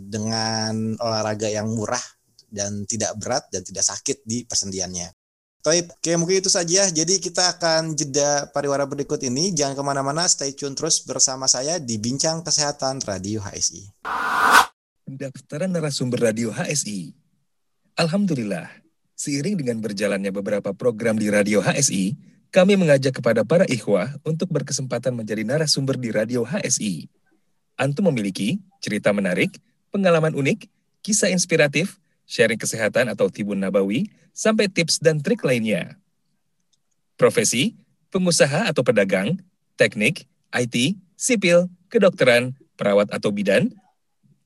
[0.00, 2.02] dengan olahraga yang murah
[2.48, 5.12] dan tidak berat dan tidak sakit di persendiannya.
[5.62, 6.90] Toib, oke mungkin itu saja.
[6.90, 9.54] Jadi kita akan jeda pariwara berikut ini.
[9.54, 13.86] Jangan ke mana-mana, stay tune terus bersama saya di Bincang Kesehatan Radio HSI.
[15.06, 17.14] Pendaftaran narasumber Radio HSI.
[17.94, 18.66] Alhamdulillah,
[19.14, 25.16] seiring dengan berjalannya beberapa program di Radio HSI, kami mengajak kepada para ikhwah untuk berkesempatan
[25.16, 27.08] menjadi narasumber di Radio HSI.
[27.80, 29.56] Antum memiliki cerita menarik,
[29.88, 30.68] pengalaman unik,
[31.00, 31.96] kisah inspiratif,
[32.28, 35.96] sharing kesehatan atau tibun nabawi, sampai tips dan trik lainnya.
[37.16, 37.72] Profesi,
[38.12, 39.40] pengusaha atau pedagang,
[39.80, 43.72] teknik, IT, sipil, kedokteran, perawat atau bidan,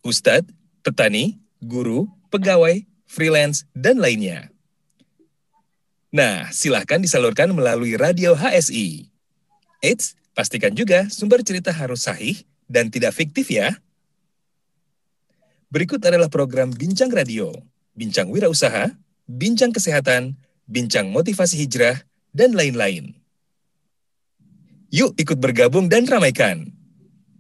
[0.07, 0.47] ustadz,
[0.87, 4.55] petani, guru, pegawai, freelance, dan lainnya.
[6.17, 9.13] Nah, silahkan disalurkan melalui radio HSI.
[9.85, 13.77] Eits, pastikan juga sumber cerita harus sahih dan tidak fiktif ya.
[15.69, 17.53] Berikut adalah program Bincang Radio,
[17.93, 18.97] Bincang Wirausaha,
[19.29, 22.01] Bincang Kesehatan, Bincang Motivasi Hijrah,
[22.33, 23.13] dan lain-lain.
[24.89, 26.73] Yuk ikut bergabung dan ramaikan.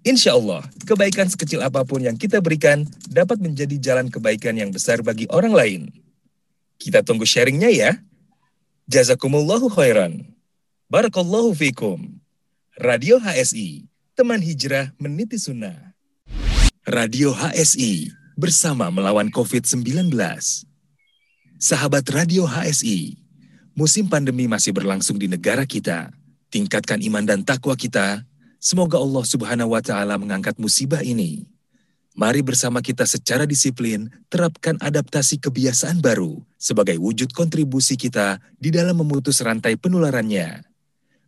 [0.05, 5.01] Insya Allah, kebaikan sekecil apa pun yang kita berikan dapat menjadi jalan kebaikan yang besar
[5.01, 5.83] bagi orang lain.
[6.77, 7.97] Kita tunggu sharingnya ya.
[8.87, 10.23] Jazakumullahu khairan.
[10.87, 12.23] Barakallahu fikum.
[12.79, 15.75] Radio HSI, teman hijrah meniti sunnah.
[16.87, 20.15] Radio HSI, bersama melawan COVID-19.
[21.59, 23.19] Sahabat Radio HSI,
[23.75, 26.15] musim pandemi masih berlangsung di negara kita.
[26.55, 28.23] Tingkatkan iman dan takwa kita.
[28.63, 31.56] Semoga Allah Subhanahu wa taala mengangkat musibah ini
[32.17, 38.97] Mari bersama kita secara disiplin terapkan adaptasi kebiasaan baru sebagai wujud kontribusi kita di dalam
[38.97, 40.65] memutus rantai penularannya.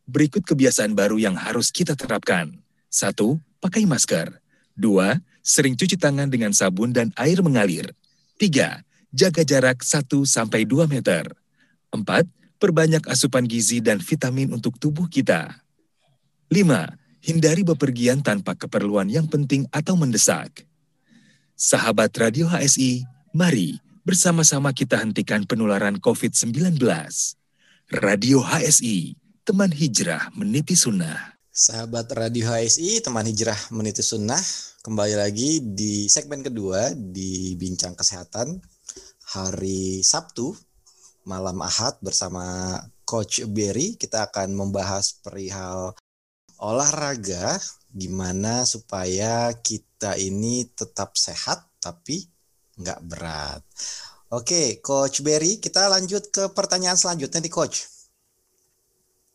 [0.08, 2.56] Berikut kebiasaan baru yang harus kita terapkan.
[2.88, 4.32] Satu, pakai masker.
[4.72, 7.92] Dua, sering cuci tangan dengan sabun dan air mengalir.
[8.40, 8.80] Tiga,
[9.12, 10.24] jaga jarak 1-2
[10.88, 11.28] meter.
[11.92, 12.24] Empat,
[12.56, 15.52] perbanyak asupan gizi dan vitamin untuk tubuh kita.
[16.48, 16.88] Lima,
[17.20, 20.67] hindari bepergian tanpa keperluan yang penting atau mendesak.
[21.58, 23.02] Sahabat Radio HSI,
[23.34, 26.78] mari bersama-sama kita hentikan penularan COVID-19.
[27.98, 31.34] Radio HSI, teman hijrah meniti sunnah.
[31.50, 34.38] Sahabat Radio HSI, teman hijrah meniti sunnah,
[34.86, 38.62] kembali lagi di segmen kedua di Bincang Kesehatan
[39.34, 40.54] hari Sabtu
[41.26, 43.98] malam Ahad bersama Coach Berry.
[43.98, 45.90] Kita akan membahas perihal
[46.62, 47.58] olahraga,
[47.90, 52.22] gimana supaya kita kita ini tetap sehat tapi
[52.78, 53.66] nggak berat.
[54.30, 57.82] Oke, Coach Berry, kita lanjut ke pertanyaan selanjutnya nih, Coach.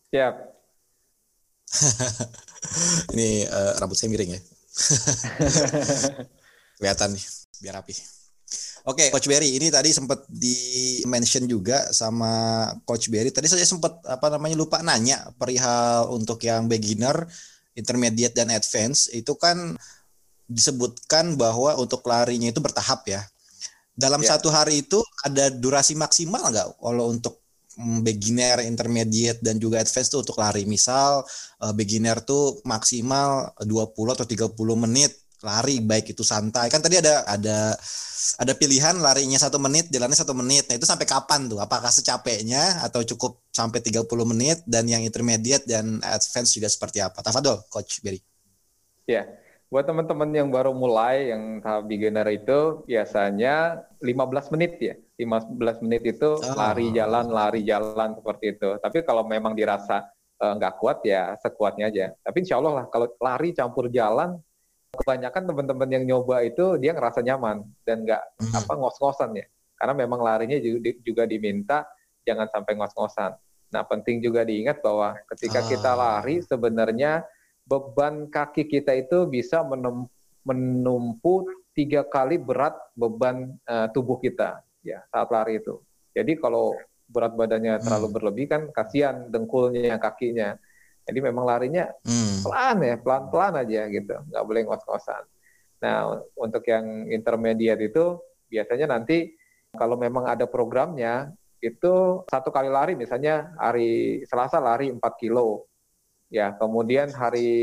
[0.07, 0.35] Siap.
[3.11, 4.41] ini uh, rambut saya miring ya.
[6.79, 7.25] Kelihatan nih,
[7.59, 7.91] biar rapi.
[8.87, 13.35] Oke, okay, Coach Berry, ini tadi sempat di mention juga sama Coach Berry.
[13.35, 17.27] Tadi saya sempat apa namanya lupa nanya perihal untuk yang beginner,
[17.75, 19.75] intermediate dan advance itu kan
[20.53, 23.25] disebutkan bahwa untuk larinya itu bertahap ya.
[23.93, 24.37] Dalam yeah.
[24.37, 26.77] satu hari itu ada durasi maksimal nggak?
[26.77, 27.41] Kalau untuk
[27.77, 30.65] mm, beginner, intermediate dan juga advance itu untuk lari.
[30.69, 31.25] Misal
[31.61, 35.13] uh, beginner tuh maksimal 20 atau 30 menit
[35.43, 36.71] lari baik itu santai.
[36.71, 37.75] Kan tadi ada ada
[38.39, 40.71] ada pilihan larinya satu menit jalannya satu menit.
[40.71, 41.59] Nah itu sampai kapan tuh?
[41.59, 44.63] Apakah secapeknya atau cukup sampai 30 menit?
[44.63, 47.19] Dan yang intermediate dan advance juga seperti apa?
[47.19, 48.23] Tafadol coach Berry
[49.07, 49.27] ya
[49.73, 56.13] buat teman-teman yang baru mulai yang tahap beginner itu biasanya 15 menit ya 15 menit
[56.13, 56.53] itu oh.
[56.53, 60.05] lari jalan lari jalan seperti itu tapi kalau memang dirasa
[60.37, 64.37] eh, nggak uh, kuat ya sekuatnya aja tapi insya Allah lah kalau lari campur jalan
[64.93, 68.53] kebanyakan teman-teman yang nyoba itu dia ngerasa nyaman dan nggak hmm.
[68.53, 69.49] apa ngos-ngosan ya
[69.81, 70.61] karena memang larinya
[71.01, 71.83] juga diminta
[72.23, 73.35] jangan sampai ngos-ngosan.
[73.73, 75.67] Nah penting juga diingat bahwa ketika ah.
[75.67, 77.25] kita lari sebenarnya
[77.63, 79.63] beban kaki kita itu bisa
[80.43, 85.79] menumpu tiga kali berat beban uh, tubuh kita ya saat lari itu.
[86.13, 86.77] Jadi kalau
[87.09, 88.15] berat badannya terlalu hmm.
[88.15, 90.59] berlebih kan kasihan dengkulnya kakinya.
[91.03, 92.47] Jadi memang larinya hmm.
[92.47, 95.23] pelan ya, pelan-pelan aja gitu, nggak boleh ngos-ngosan.
[95.83, 99.35] Nah, untuk yang intermediate itu biasanya nanti
[99.75, 105.67] kalau memang ada programnya itu satu kali lari misalnya hari Selasa lari 4 kilo.
[106.33, 107.53] Ya, kemudian hari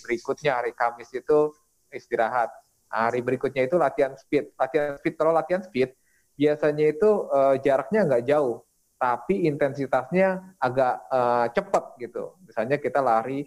[0.00, 1.52] berikutnya hari Kamis itu
[1.92, 2.48] istirahat.
[2.88, 4.56] Hari berikutnya itu latihan speed.
[4.56, 5.92] Latihan speed kalau latihan speed
[6.32, 8.64] biasanya itu uh, jaraknya nggak jauh
[8.96, 12.32] tapi intensitasnya agak uh, cepat gitu.
[12.48, 13.44] Misalnya kita lari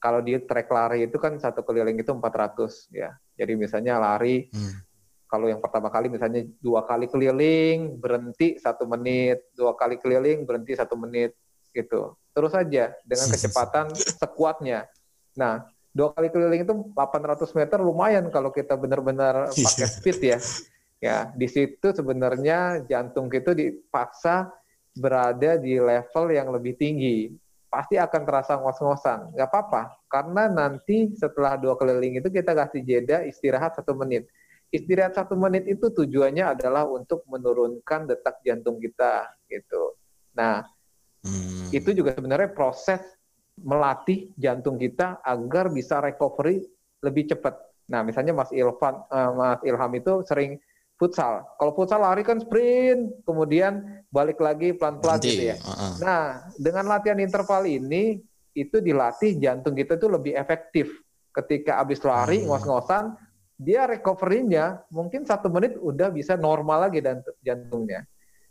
[0.00, 3.12] kalau di trek lari itu kan satu keliling itu 400 ya.
[3.36, 4.74] Jadi misalnya lari hmm.
[5.28, 10.72] kalau yang pertama kali misalnya dua kali keliling berhenti satu menit, dua kali keliling berhenti
[10.72, 11.36] satu menit
[11.74, 12.14] gitu.
[12.32, 14.86] Terus saja dengan kecepatan sekuatnya.
[15.34, 20.38] Nah, dua kali keliling itu 800 meter lumayan kalau kita benar-benar pakai speed ya.
[21.02, 24.48] Ya, di situ sebenarnya jantung kita dipaksa
[24.96, 27.28] berada di level yang lebih tinggi,
[27.68, 29.34] pasti akan terasa ngos-ngosan.
[29.34, 34.30] Nggak apa-apa, karena nanti setelah dua keliling itu kita kasih jeda istirahat satu menit.
[34.72, 39.98] Istirahat satu menit itu tujuannya adalah untuk menurunkan detak jantung kita, gitu.
[40.32, 40.64] Nah,
[41.24, 41.72] hmm.
[41.72, 43.00] itu juga sebenarnya proses
[43.60, 46.62] melatih jantung kita agar bisa recovery
[47.04, 47.54] lebih cepat.
[47.90, 50.58] Nah, misalnya Mas Ilham, uh, Mas Ilham itu sering
[50.96, 51.44] futsal.
[51.60, 55.56] Kalau futsal lari kan sprint, kemudian balik lagi pelan-pelan gitu ya.
[55.60, 55.92] Uh -uh.
[56.00, 56.22] Nah,
[56.56, 58.22] dengan latihan interval ini
[58.54, 60.90] itu dilatih jantung kita itu lebih efektif.
[61.34, 62.54] Ketika habis lari uh.
[62.54, 63.14] ngos-ngosan,
[63.58, 68.06] dia recovery-nya mungkin satu menit udah bisa normal lagi dan jantungnya.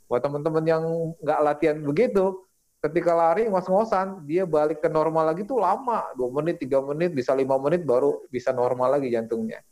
[0.07, 0.83] Buat teman-teman yang
[1.19, 2.43] nggak latihan begitu,
[2.83, 7.31] ketika lari ngos-ngosan, dia balik ke normal lagi tuh lama, dua menit, tiga menit, bisa
[7.31, 9.63] lima menit baru bisa normal lagi jantungnya.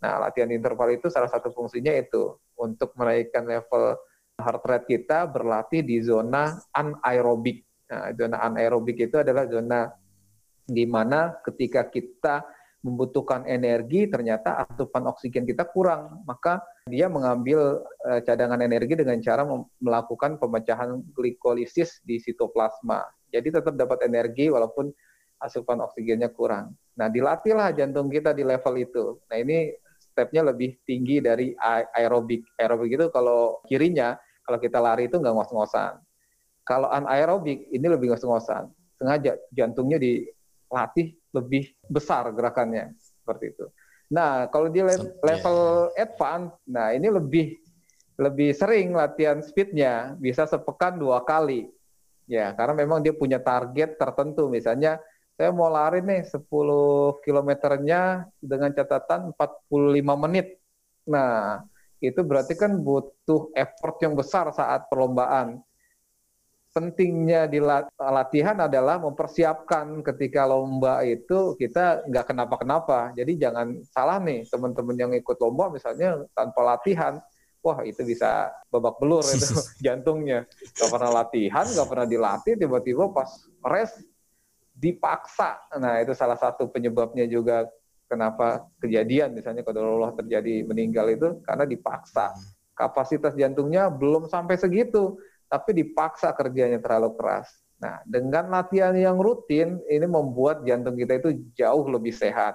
[0.00, 3.98] Nah, latihan interval itu salah satu fungsinya itu untuk menaikkan level
[4.38, 7.66] heart rate kita berlatih di zona anaerobik.
[7.90, 9.90] Nah, zona anaerobik itu adalah zona
[10.64, 12.46] di mana ketika kita
[12.80, 19.44] membutuhkan energi ternyata asupan oksigen kita kurang maka dia mengambil uh, cadangan energi dengan cara
[19.80, 24.88] melakukan pemecahan glikolisis di sitoplasma jadi tetap dapat energi walaupun
[25.44, 29.76] asupan oksigennya kurang nah dilatihlah jantung kita di level itu nah ini
[30.20, 31.54] stepnya lebih tinggi dari
[31.96, 32.44] aerobik.
[32.60, 35.96] Aerobik itu kalau kirinya, kalau kita lari itu nggak ngos-ngosan.
[36.66, 38.68] Kalau anaerobik ini lebih ngos-ngosan.
[39.00, 39.96] Sengaja jantungnya
[40.70, 43.66] dilatih lebih besar gerakannya seperti itu.
[44.10, 44.82] Nah, kalau di
[45.22, 46.06] level yeah.
[46.06, 47.58] advance, nah ini lebih
[48.20, 51.66] lebih sering latihan speednya, bisa sepekan dua kali.
[52.30, 55.02] Ya, karena memang dia punya target tertentu, misalnya
[55.34, 56.44] saya mau lari nih 10
[57.24, 60.60] kilometernya dengan catatan 45 menit.
[61.08, 61.64] Nah,
[61.96, 65.64] itu berarti kan butuh effort yang besar saat perlombaan.
[66.70, 67.58] Pentingnya di
[67.98, 73.10] latihan adalah mempersiapkan ketika lomba itu kita nggak kenapa-kenapa.
[73.18, 77.18] Jadi jangan salah nih teman-teman yang ikut lomba misalnya tanpa latihan,
[77.58, 79.50] wah itu bisa babak belur itu
[79.84, 80.46] jantungnya.
[80.78, 83.28] Gak pernah latihan, gak pernah dilatih, tiba-tiba pas
[83.66, 84.06] rest
[84.78, 85.60] dipaksa.
[85.76, 87.68] Nah, itu salah satu penyebabnya juga
[88.08, 92.32] kenapa kejadian misalnya kalau Allah terjadi meninggal itu karena dipaksa.
[92.74, 97.50] Kapasitas jantungnya belum sampai segitu, tapi dipaksa kerjanya terlalu keras.
[97.82, 102.54] Nah, dengan latihan yang rutin ini membuat jantung kita itu jauh lebih sehat.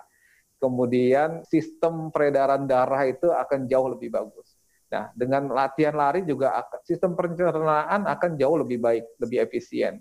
[0.62, 4.56] Kemudian sistem peredaran darah itu akan jauh lebih bagus.
[4.88, 10.00] Nah, dengan latihan lari juga sistem pencernaan akan jauh lebih baik, lebih efisien.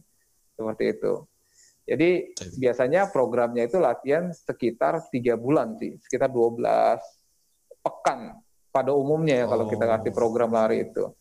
[0.55, 1.27] Seperti itu.
[1.85, 6.65] Jadi biasanya programnya itu latihan sekitar tiga bulan sih, sekitar 12
[7.85, 8.41] pekan
[8.73, 9.51] pada umumnya ya oh.
[9.53, 10.17] kalau kita kasih oh.
[10.17, 11.13] program lari itu.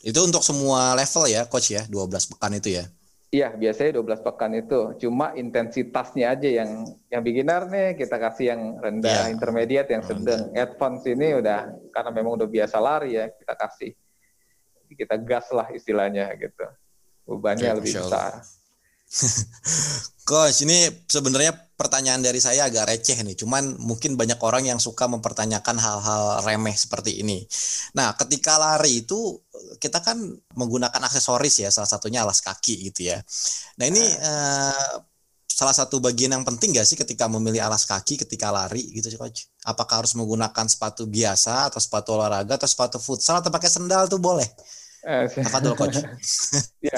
[0.00, 2.84] Itu untuk semua level ya, coach ya, 12 pekan itu ya?
[3.30, 4.80] Iya, biasanya 12 pekan itu.
[5.06, 6.82] Cuma intensitasnya aja yang
[7.14, 9.30] yang beginner nih kita kasih yang rendah, yeah.
[9.30, 10.50] intermediate, yang sedang.
[10.50, 13.94] Advance ini udah karena memang udah biasa lari ya, kita kasih.
[14.90, 16.66] Kita gas lah istilahnya gitu.
[17.30, 18.42] Bebannya okay, lebih besar.
[20.28, 23.32] Coach, ini sebenarnya pertanyaan dari saya agak receh nih.
[23.40, 27.40] Cuman mungkin banyak orang yang suka mempertanyakan hal-hal remeh seperti ini.
[27.96, 29.40] Nah, ketika lari itu
[29.80, 30.20] kita kan
[30.60, 33.16] menggunakan aksesoris ya, salah satunya alas kaki gitu ya.
[33.80, 35.00] Nah, ini uh,
[35.48, 39.16] salah satu bagian yang penting gak sih ketika memilih alas kaki ketika lari gitu sih
[39.16, 39.48] coach?
[39.64, 44.20] Apakah harus menggunakan sepatu biasa atau sepatu olahraga atau sepatu futsal atau pakai sendal tuh
[44.20, 44.48] boleh?
[45.04, 46.00] Eh, Apa tuh coach?
[46.88, 46.96] ya,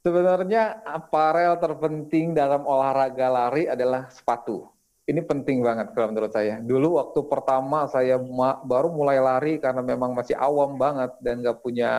[0.00, 4.64] Sebenarnya aparel terpenting dalam olahraga lari adalah sepatu.
[5.04, 6.56] Ini penting banget kalau menurut saya.
[6.56, 8.16] Dulu waktu pertama saya
[8.64, 11.92] baru mulai lari karena memang masih awam banget dan nggak punya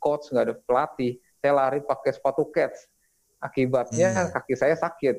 [0.00, 1.20] coach, nggak ada pelatih.
[1.44, 2.88] Saya lari pakai sepatu cats.
[3.42, 4.32] Akibatnya hmm.
[4.32, 5.16] kaki saya sakit,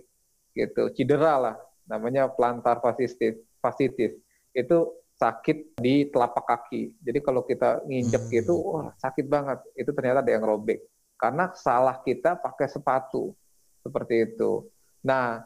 [0.55, 1.55] gitu, cedera lah.
[1.85, 3.35] Namanya plantar fasciitis.
[3.59, 4.15] fasciitis.
[4.55, 6.97] Itu sakit di telapak kaki.
[7.03, 8.33] Jadi kalau kita nginjek hmm.
[8.41, 9.59] gitu, wah sakit banget.
[9.77, 10.81] Itu ternyata ada yang robek
[11.23, 13.31] karena salah kita pakai sepatu
[13.79, 14.67] seperti itu.
[15.07, 15.39] Nah,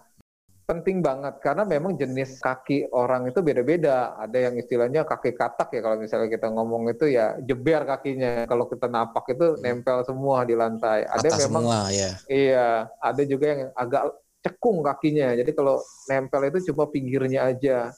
[0.65, 4.17] penting banget karena memang jenis kaki orang itu beda-beda.
[4.17, 8.49] Ada yang istilahnya kaki katak ya kalau misalnya kita ngomong itu ya jeber kakinya.
[8.49, 11.05] Kalau kita napak itu nempel semua di lantai.
[11.05, 12.11] Ada Atas memang semua, ya.
[12.25, 14.03] Iya, ada juga yang agak
[14.41, 15.37] cekung kakinya.
[15.37, 15.77] Jadi kalau
[16.09, 17.93] nempel itu cuma pinggirnya aja.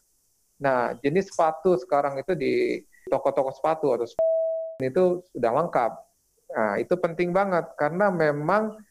[0.59, 4.03] Nah, jenis sepatu sekarang itu di toko-toko sepatu atau
[4.83, 6.08] itu sudah lengkap
[6.49, 8.81] Nah, itu penting banget karena memang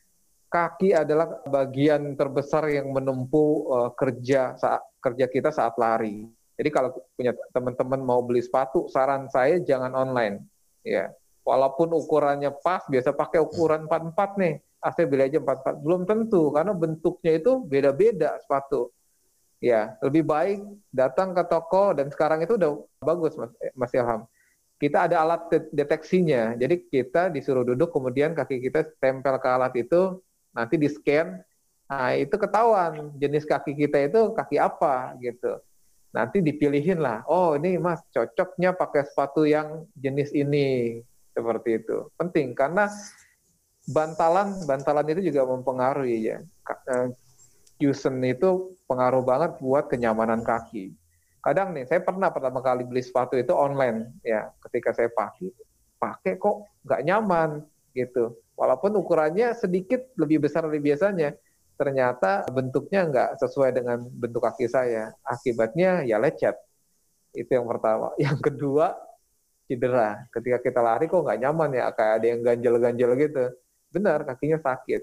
[0.48, 6.26] kaki adalah bagian terbesar yang menempuh uh, kerja saat kerja kita saat lari.
[6.58, 10.42] Jadi kalau punya teman-teman mau beli sepatu, saran saya jangan online.
[10.82, 11.14] Ya,
[11.46, 14.54] walaupun ukurannya pas, biasa pakai ukuran 44 nih.
[14.82, 15.82] Ah, saya beli aja 44.
[15.82, 18.90] Belum tentu karena bentuknya itu beda-beda sepatu.
[19.58, 20.62] Ya, lebih baik
[20.94, 24.22] datang ke toko dan sekarang itu udah bagus Mas, eh, Mas Ilham
[24.78, 26.54] kita ada alat deteksinya.
[26.54, 30.22] Jadi kita disuruh duduk, kemudian kaki kita tempel ke alat itu,
[30.54, 31.42] nanti di scan,
[31.90, 35.58] nah itu ketahuan jenis kaki kita itu kaki apa gitu.
[36.14, 41.02] Nanti dipilihin lah, oh ini mas cocoknya pakai sepatu yang jenis ini,
[41.34, 42.08] seperti itu.
[42.16, 42.88] Penting karena
[43.90, 46.38] bantalan bantalan itu juga mempengaruhi ya.
[47.82, 50.96] Cusen eh, itu pengaruh banget buat kenyamanan kaki
[51.48, 55.48] kadang nih saya pernah pertama kali beli sepatu itu online ya ketika saya pakai
[55.96, 57.64] pakai kok nggak nyaman
[57.96, 58.36] gitu.
[58.54, 61.32] Walaupun ukurannya sedikit lebih besar dari biasanya
[61.78, 65.14] ternyata bentuknya nggak sesuai dengan bentuk kaki saya.
[65.24, 66.54] Akibatnya ya lecet.
[67.32, 68.12] Itu yang pertama.
[68.22, 68.98] Yang kedua
[69.64, 70.20] cedera.
[70.28, 73.44] Ketika kita lari kok nggak nyaman ya kayak ada yang ganjel-ganjel gitu.
[73.94, 75.02] Benar kakinya sakit.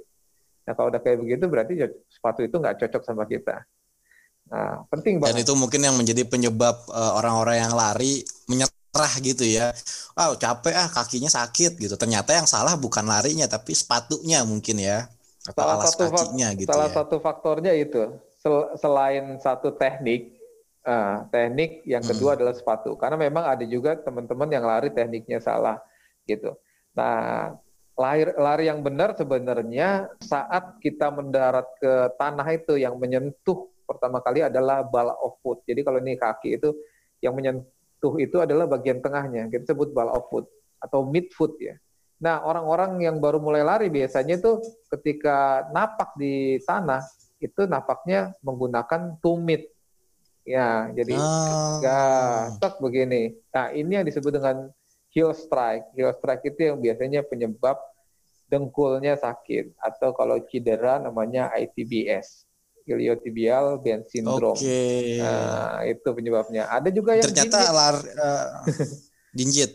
[0.66, 1.74] Nah kalau udah kayak begitu berarti
[2.10, 3.66] sepatu itu nggak cocok sama kita
[4.46, 5.34] Nah, penting banget.
[5.34, 9.74] Dan itu mungkin yang menjadi penyebab uh, orang-orang yang lari menyerah gitu ya.
[10.14, 11.96] Ah, oh, capek ah, kakinya sakit gitu.
[11.98, 15.10] Ternyata yang salah bukan larinya tapi sepatunya mungkin ya.
[15.46, 16.94] Atau salah alas satu kakinya gitu Salah ya.
[16.94, 18.02] satu faktornya itu.
[18.38, 20.38] Sel selain satu teknik,
[20.86, 22.12] uh, teknik yang hmm.
[22.14, 22.38] kedua hmm.
[22.38, 22.94] adalah sepatu.
[23.02, 25.82] Karena memang ada juga teman-teman yang lari tekniknya salah
[26.30, 26.54] gitu.
[26.94, 27.58] Nah,
[27.98, 34.44] lari lari yang benar sebenarnya saat kita mendarat ke tanah itu yang menyentuh pertama kali
[34.44, 35.62] adalah ball of foot.
[35.64, 36.74] Jadi kalau ini kaki itu
[37.24, 39.48] yang menyentuh itu adalah bagian tengahnya.
[39.48, 40.46] Kita sebut ball of foot
[40.82, 41.78] atau mid foot ya.
[42.20, 47.04] Nah, orang-orang yang baru mulai lari biasanya itu ketika napak di tanah
[47.44, 49.70] itu napaknya menggunakan tumit.
[50.46, 51.82] Ya, jadi oh.
[51.82, 53.34] ya, begini.
[53.50, 54.70] Nah, ini yang disebut dengan
[55.10, 55.90] heel strike.
[55.98, 57.82] Heel strike itu yang biasanya penyebab
[58.46, 62.46] dengkulnya sakit atau kalau cedera namanya ITBS
[62.86, 64.58] iliotibial band syndrome.
[64.58, 65.18] Okay.
[65.18, 66.70] Nah, itu penyebabnya.
[66.70, 67.74] Ada juga yang ternyata jinjit.
[67.74, 68.48] lar uh,
[69.34, 69.74] jinjit.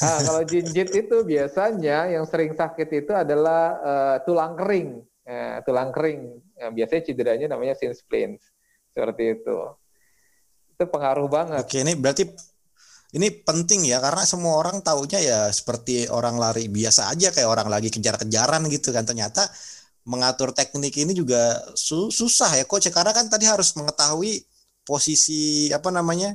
[0.00, 5.04] Nah, kalau jinjit itu biasanya yang sering sakit itu adalah uh, tulang kering.
[5.28, 6.40] Uh, tulang kering.
[6.56, 8.48] Nah, biasanya cederanya namanya sin splints.
[8.90, 9.58] Seperti itu.
[10.80, 11.60] itu pengaruh banget.
[11.60, 12.24] Oke, ini berarti
[13.10, 17.66] ini penting ya karena semua orang taunya ya seperti orang lari biasa aja kayak orang
[17.66, 19.50] lagi kejar-kejaran gitu kan ternyata
[20.04, 24.42] mengatur teknik ini juga su susah ya coach karena kan tadi harus mengetahui
[24.82, 26.34] posisi apa namanya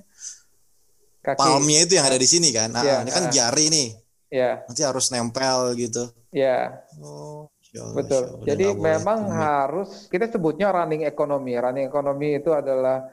[1.25, 1.41] Kaki.
[1.41, 2.69] palmnya itu yang ada di sini kan.
[2.69, 3.87] Nah ya, ini kan jari nih.
[4.29, 6.13] Ya nanti harus nempel gitu.
[6.29, 7.49] Ya oh
[7.91, 8.39] betul.
[8.47, 9.35] jadi memang boleh.
[9.35, 11.57] harus kita sebutnya running economy.
[11.57, 13.03] Running economy itu adalah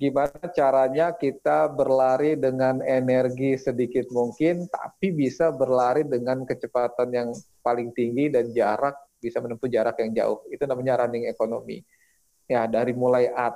[0.00, 7.28] gimana caranya kita berlari dengan energi sedikit mungkin, tapi bisa berlari dengan kecepatan yang
[7.60, 10.38] paling tinggi dan jarak bisa menempuh jarak yang jauh.
[10.48, 11.84] Itu namanya running economy.
[12.50, 13.54] Ya, dari mulai at,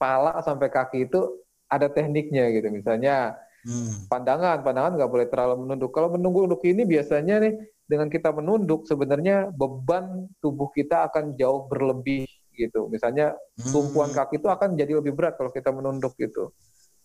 [0.00, 2.72] pala sampai kaki itu ada tekniknya gitu.
[2.72, 4.10] Misalnya hmm.
[4.10, 5.90] pandangan, pandangan nggak boleh terlalu menunduk.
[5.94, 12.26] Kalau menunduk ini biasanya nih dengan kita menunduk sebenarnya beban tubuh kita akan jauh berlebih
[12.56, 12.88] gitu.
[12.88, 13.36] Misalnya
[13.70, 14.18] tumpuan hmm.
[14.18, 16.50] kaki itu akan jadi lebih berat kalau kita menunduk gitu.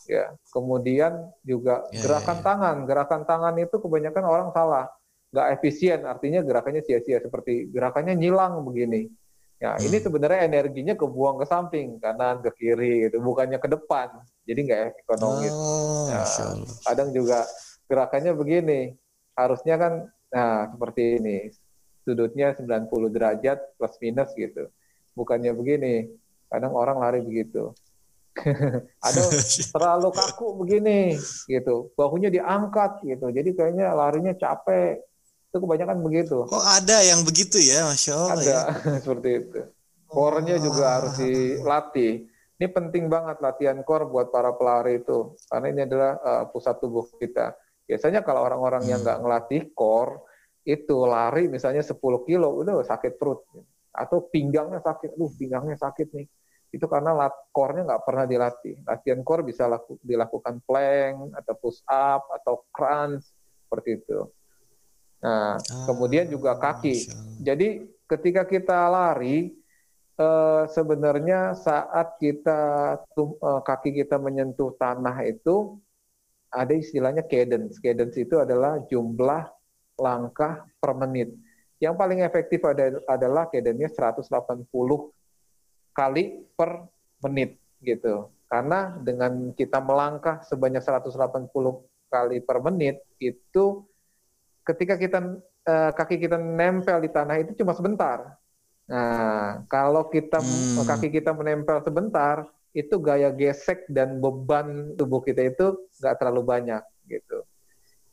[0.08, 2.48] Ya, kemudian juga yeah, gerakan yeah, yeah.
[2.48, 4.88] tangan, gerakan tangan itu kebanyakan orang salah,
[5.30, 9.10] nggak efisien, artinya gerakannya sia-sia seperti gerakannya nyilang begini.
[9.60, 9.92] Ya, hmm.
[9.92, 14.08] ini sebenarnya energinya kebuang ke samping, kanan, ke kiri, gitu, bukannya ke depan.
[14.48, 15.52] Jadi nggak ekonomis.
[15.52, 16.24] Oh, ya,
[16.88, 17.44] kadang juga
[17.92, 18.96] gerakannya begini,
[19.36, 19.94] harusnya kan,
[20.32, 21.38] nah seperti ini,
[22.08, 24.72] sudutnya 90 derajat plus minus gitu
[25.20, 26.08] bukannya begini.
[26.48, 27.76] Kadang orang lari begitu.
[29.08, 29.22] ada
[29.76, 31.18] terlalu kaku begini
[31.50, 35.04] gitu bahunya diangkat gitu jadi kayaknya larinya capek
[35.50, 38.62] itu kebanyakan begitu oh ada yang begitu ya masya allah ada ya.
[39.04, 39.60] seperti itu
[40.10, 40.62] core-nya oh.
[40.70, 42.14] juga harus dilatih
[42.60, 47.10] ini penting banget latihan core buat para pelari itu karena ini adalah uh, pusat tubuh
[47.18, 47.58] kita
[47.90, 48.92] biasanya kalau orang-orang hmm.
[48.94, 50.24] yang nggak ngelatih core
[50.64, 51.98] itu lari misalnya 10
[52.30, 53.42] kilo udah sakit perut
[54.00, 56.28] atau pinggangnya sakit, lu pinggangnya sakit nih.
[56.70, 58.86] Itu karena lat core-nya nggak pernah dilatih.
[58.86, 63.26] Latihan core bisa laku, dilakukan plank atau push up atau crunch
[63.66, 64.30] seperti itu.
[65.20, 67.12] Nah, ah, kemudian juga kaki.
[67.44, 69.52] Jadi ketika kita lari
[70.16, 72.62] eh, sebenarnya saat kita
[73.04, 75.80] eh, kaki kita menyentuh tanah itu
[76.50, 77.78] ada istilahnya cadence.
[77.84, 79.44] Cadence itu adalah jumlah
[80.00, 81.36] langkah per menit
[81.80, 84.68] yang paling efektif ada, adalah cadence 180
[85.96, 86.92] kali per
[87.24, 88.28] menit gitu.
[88.52, 91.48] Karena dengan kita melangkah sebanyak 180
[92.12, 93.88] kali per menit itu
[94.70, 95.20] ketika kita
[95.66, 98.38] eh, kaki kita nempel di tanah itu cuma sebentar.
[98.90, 100.86] Nah, kalau kita hmm.
[100.86, 106.84] kaki kita menempel sebentar, itu gaya gesek dan beban tubuh kita itu nggak terlalu banyak
[107.10, 107.46] gitu.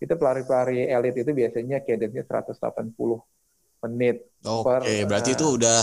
[0.01, 3.36] Itu pelari-pelari elit itu biasanya cadence 180
[3.85, 4.25] menit.
[4.47, 5.79] Oke, okay, berarti uh, itu udah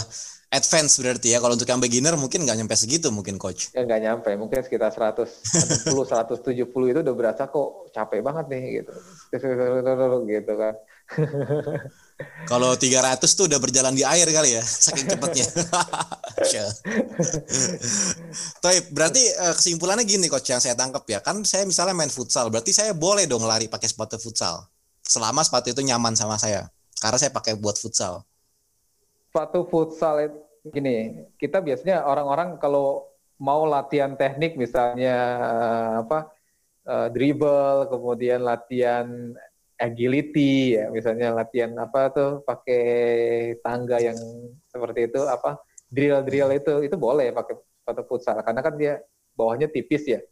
[0.54, 1.42] advance berarti ya.
[1.42, 3.74] Kalau untuk yang beginner mungkin nggak nyampe segitu mungkin coach.
[3.74, 6.46] Ya nggak nyampe, mungkin sekitar 160, 170
[6.94, 8.94] itu udah berasa kok capek banget nih gitu.
[10.30, 10.74] gitu kan.
[12.50, 15.48] Kalau 300 tuh udah berjalan di air kali ya, saking cepatnya.
[18.64, 22.48] Tapi berarti eh, kesimpulannya gini coach yang saya tangkap ya, kan saya misalnya main futsal,
[22.48, 24.64] berarti saya boleh dong lari pakai sepatu futsal.
[25.04, 26.72] Selama sepatu itu nyaman sama saya.
[27.04, 28.24] Karena saya pakai buat futsal.
[29.28, 30.32] Sepatu futsal
[30.64, 33.12] gini, kita biasanya orang-orang kalau
[33.44, 36.32] mau latihan teknik misalnya eh, apa
[36.88, 39.36] uh, dribble, kemudian latihan
[39.76, 42.86] agility ya, misalnya latihan apa tuh pakai
[43.60, 44.16] tangga yang
[44.72, 45.60] seperti itu apa
[45.92, 48.94] drill-drill itu itu boleh pakai sepatu futsal karena kan dia
[49.36, 50.24] bawahnya tipis ya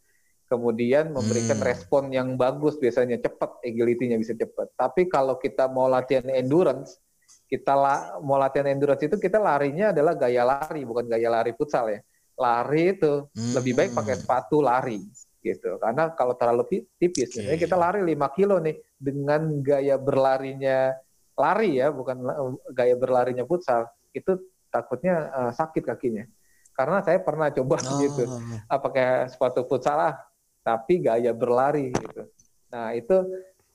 [0.52, 1.64] kemudian memberikan hmm.
[1.64, 4.76] respon yang bagus biasanya cepat agility-nya bisa cepat.
[4.76, 7.00] Tapi kalau kita mau latihan endurance,
[7.48, 11.88] kita la, mau latihan endurance itu kita larinya adalah gaya lari bukan gaya lari futsal
[11.88, 12.04] ya.
[12.36, 13.52] Lari itu hmm.
[13.56, 15.00] lebih baik pakai sepatu lari
[15.40, 15.80] gitu.
[15.80, 17.56] Karena kalau terlalu tipis, okay.
[17.56, 20.92] kita lari 5 kilo nih dengan gaya berlarinya
[21.34, 22.22] lari ya, bukan
[22.70, 24.38] gaya berlarinya futsal, itu
[24.70, 26.24] takutnya uh, sakit kakinya.
[26.72, 28.00] Karena saya pernah coba oh.
[28.00, 28.24] gitu,
[28.70, 30.14] ah, pakai sepatu futsal lah,
[30.62, 32.26] tapi gaya berlari gitu.
[32.70, 33.26] Nah itu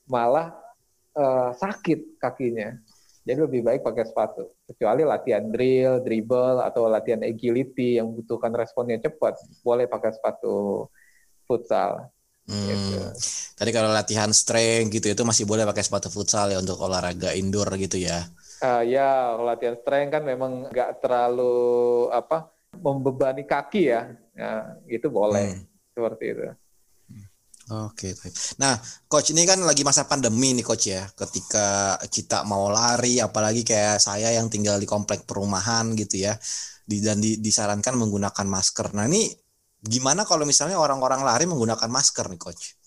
[0.08, 0.56] malah
[1.14, 2.76] uh, sakit kakinya.
[3.28, 4.56] Jadi lebih baik pakai sepatu.
[4.64, 9.36] Kecuali latihan drill, dribble, atau latihan agility yang membutuhkan responnya cepat,
[9.68, 10.88] boleh pakai sepatu
[11.44, 12.08] futsal.
[12.48, 12.72] Hmm.
[12.72, 13.04] Gitu.
[13.60, 17.68] Tadi kalau latihan strength gitu itu masih boleh pakai sepatu futsal ya untuk olahraga indoor
[17.76, 18.32] gitu ya?
[18.64, 22.48] Uh, ya, latihan strength kan memang nggak terlalu apa
[22.80, 25.68] membebani kaki ya, ya itu boleh hmm.
[25.92, 26.44] seperti itu.
[27.68, 28.32] Oke, okay,
[28.64, 28.80] Nah,
[29.12, 31.04] coach ini kan lagi masa pandemi nih coach ya.
[31.12, 36.40] Ketika kita mau lari, apalagi kayak saya yang tinggal di komplek perumahan gitu ya,
[36.88, 38.96] dan di, disarankan menggunakan masker.
[38.96, 39.28] Nah ini
[39.84, 42.80] gimana kalau misalnya orang-orang lari menggunakan masker nih coach?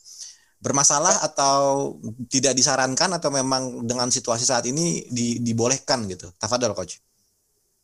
[0.64, 1.92] Bermasalah atau
[2.32, 6.32] tidak disarankan atau memang dengan situasi saat ini di, dibolehkan gitu?
[6.40, 7.04] Tafadhol coach.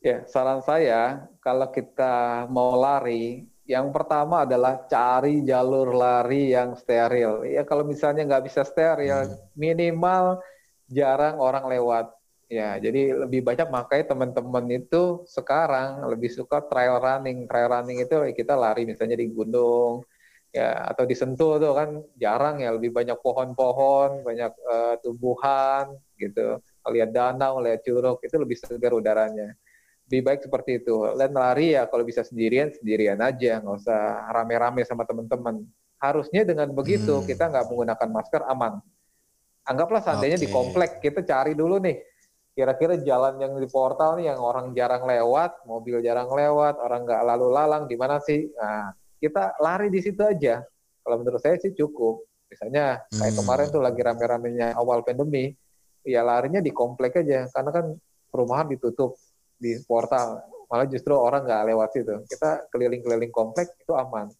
[0.01, 7.43] Ya, saran saya kalau kita mau lari, yang pertama adalah cari jalur lari yang steril.
[7.43, 9.59] Ya kalau misalnya nggak bisa steril, hmm.
[9.59, 10.39] minimal
[10.87, 12.15] jarang orang lewat.
[12.47, 17.51] Ya, jadi lebih banyak makanya teman-teman itu sekarang lebih suka trail running.
[17.51, 20.07] Trail running itu kita lari misalnya di gunung,
[20.55, 26.63] ya atau di Sentul tuh kan jarang ya lebih banyak pohon-pohon, banyak uh, tumbuhan gitu.
[26.87, 29.59] Lihat danau, lihat curug itu lebih segar udaranya.
[30.07, 30.95] Lebih baik seperti itu.
[31.19, 35.67] Dan lari ya kalau bisa sendirian sendirian aja, nggak usah rame-rame sama teman-teman.
[35.99, 37.27] Harusnya dengan begitu hmm.
[37.27, 38.79] kita nggak menggunakan masker aman.
[39.67, 40.47] Anggaplah seandainya okay.
[40.47, 41.99] di komplek kita cari dulu nih
[42.57, 47.23] kira-kira jalan yang di portal nih yang orang jarang lewat, mobil jarang lewat, orang nggak
[47.29, 48.49] lalu lalang di mana sih?
[48.57, 50.65] Nah, kita lari di situ aja.
[51.05, 52.25] Kalau menurut saya sih cukup.
[52.49, 53.41] Misalnya kayak hmm.
[53.45, 55.53] kemarin tuh lagi rame-ramenya awal pandemi,
[56.07, 57.87] ya larinya di komplek aja karena kan
[58.33, 59.19] perumahan ditutup
[59.57, 60.41] di portal.
[60.67, 62.15] Malah justru orang nggak lewat situ.
[62.27, 64.31] Kita keliling-keliling komplek itu aman.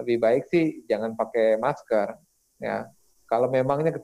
[0.00, 2.16] Lebih baik sih jangan pakai masker.
[2.60, 2.88] Ya,
[3.24, 3.94] kalau memangnya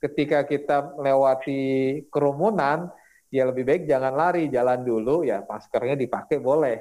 [0.00, 1.60] ketika kita melewati
[2.08, 2.88] kerumunan,
[3.32, 6.78] ya lebih baik jangan lari, jalan dulu ya maskernya dipakai boleh.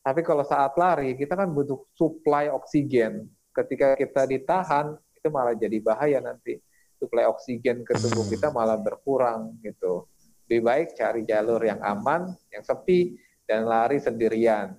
[0.00, 3.28] Tapi kalau saat lari kita kan butuh supply oksigen.
[3.52, 6.56] Ketika kita ditahan itu malah jadi bahaya nanti.
[7.00, 10.04] Suplai oksigen ke tubuh kita malah berkurang gitu.
[10.50, 13.14] Lebih baik cari jalur yang aman, yang sepi
[13.46, 14.74] dan lari sendirian.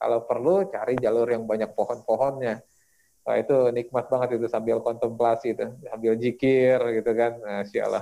[0.00, 2.64] Kalau perlu cari jalur yang banyak pohon-pohonnya.
[3.20, 7.36] Wah itu nikmat banget itu sambil kontemplasi itu, sambil jikir gitu kan.
[7.44, 8.00] Nah, Allah.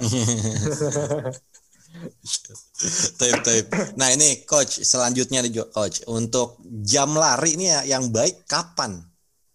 [3.19, 3.69] tape, tape.
[3.99, 9.03] Nah ini coach selanjutnya nih coach untuk jam lari ini ya yang baik kapan?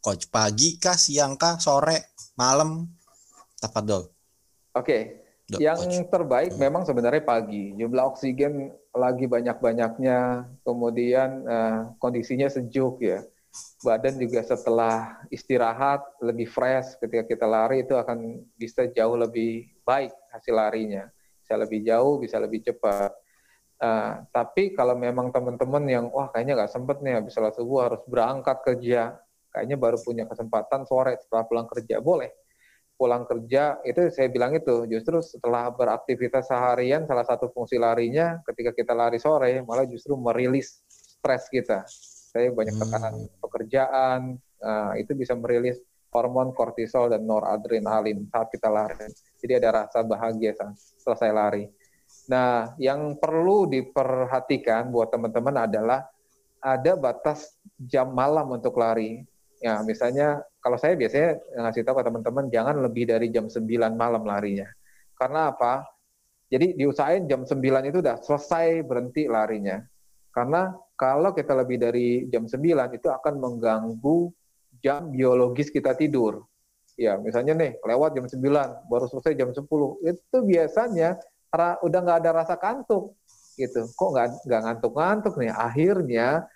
[0.03, 2.83] Coach pagi kah, siang kah, sore, malam?
[3.63, 4.05] dong.
[4.75, 5.24] Oke, okay.
[5.61, 5.77] Yang
[6.09, 6.61] terbaik hmm.
[6.61, 7.75] memang sebenarnya pagi.
[7.77, 13.21] Jumlah oksigen lagi banyak-banyaknya, kemudian uh, kondisinya sejuk ya.
[13.85, 20.11] Badan juga setelah istirahat lebih fresh ketika kita lari itu akan bisa jauh lebih baik
[20.33, 21.07] hasil larinya
[21.45, 23.13] bisa lebih jauh, bisa lebih cepat.
[23.77, 28.01] Uh, tapi kalau memang teman-teman yang wah kayaknya nggak sempet nih habis sholat subuh harus
[28.09, 29.13] berangkat kerja,
[29.53, 32.33] kayaknya baru punya kesempatan sore setelah pulang kerja boleh.
[32.95, 38.71] Pulang kerja itu saya bilang itu justru setelah beraktivitas seharian salah satu fungsi larinya ketika
[38.71, 41.83] kita lari sore malah justru merilis stres kita.
[42.31, 43.39] Saya banyak tekanan hmm.
[43.43, 44.19] pekerjaan,
[44.63, 45.79] uh, itu bisa merilis
[46.15, 49.11] hormon kortisol dan noradrenalin saat kita lari.
[49.39, 50.55] Jadi ada rasa bahagia
[50.95, 51.67] selesai lari.
[52.31, 56.07] Nah, yang perlu diperhatikan buat teman-teman adalah
[56.63, 59.21] ada batas jam malam untuk lari.
[59.59, 64.25] Ya, misalnya kalau saya biasanya ngasih tahu ke teman-teman jangan lebih dari jam 9 malam
[64.25, 64.65] larinya.
[65.13, 65.85] Karena apa?
[66.49, 69.77] Jadi diusahain jam 9 itu udah selesai berhenti larinya.
[70.33, 74.33] Karena kalau kita lebih dari jam 9 itu akan mengganggu
[74.81, 76.49] jam biologis kita tidur.
[76.97, 80.01] Ya, misalnya nih, lewat jam 9, baru selesai jam 10.
[80.01, 81.21] Itu biasanya
[81.85, 83.13] udah nggak ada rasa kantuk.
[83.53, 83.85] gitu.
[83.93, 85.53] Kok nggak ngantuk-ngantuk nih?
[85.53, 86.49] Akhirnya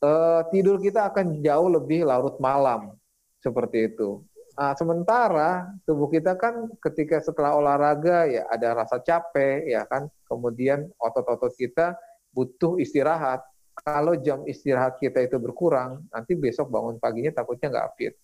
[0.00, 3.01] eh, tidur kita akan jauh lebih larut malam.
[3.42, 4.22] Seperti itu.
[4.52, 10.86] Nah, sementara tubuh kita kan ketika setelah olahraga ya ada rasa capek ya kan, kemudian
[11.00, 11.96] otot-otot kita
[12.32, 13.42] butuh istirahat
[13.80, 18.14] kalau jam istirahat kita itu berkurang, nanti besok bangun paginya takutnya nggak fit.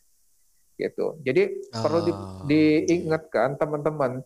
[0.76, 1.18] Gitu.
[1.24, 1.42] Jadi
[1.74, 1.82] oh.
[1.82, 2.44] perlu di, ah.
[2.46, 4.20] diingatkan teman-teman,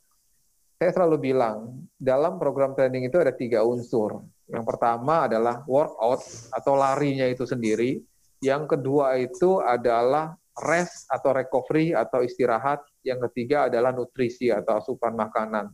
[0.77, 4.27] saya selalu bilang dalam program training itu ada tiga unsur.
[4.51, 8.03] Yang pertama adalah workout atau larinya itu sendiri.
[8.43, 12.85] Yang kedua itu adalah rest atau recovery atau istirahat.
[13.03, 15.73] Yang ketiga adalah nutrisi atau asupan makanan.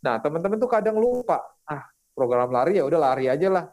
[0.00, 3.66] Nah, teman-teman tuh kadang lupa, ah program lari ya udah lari aja lah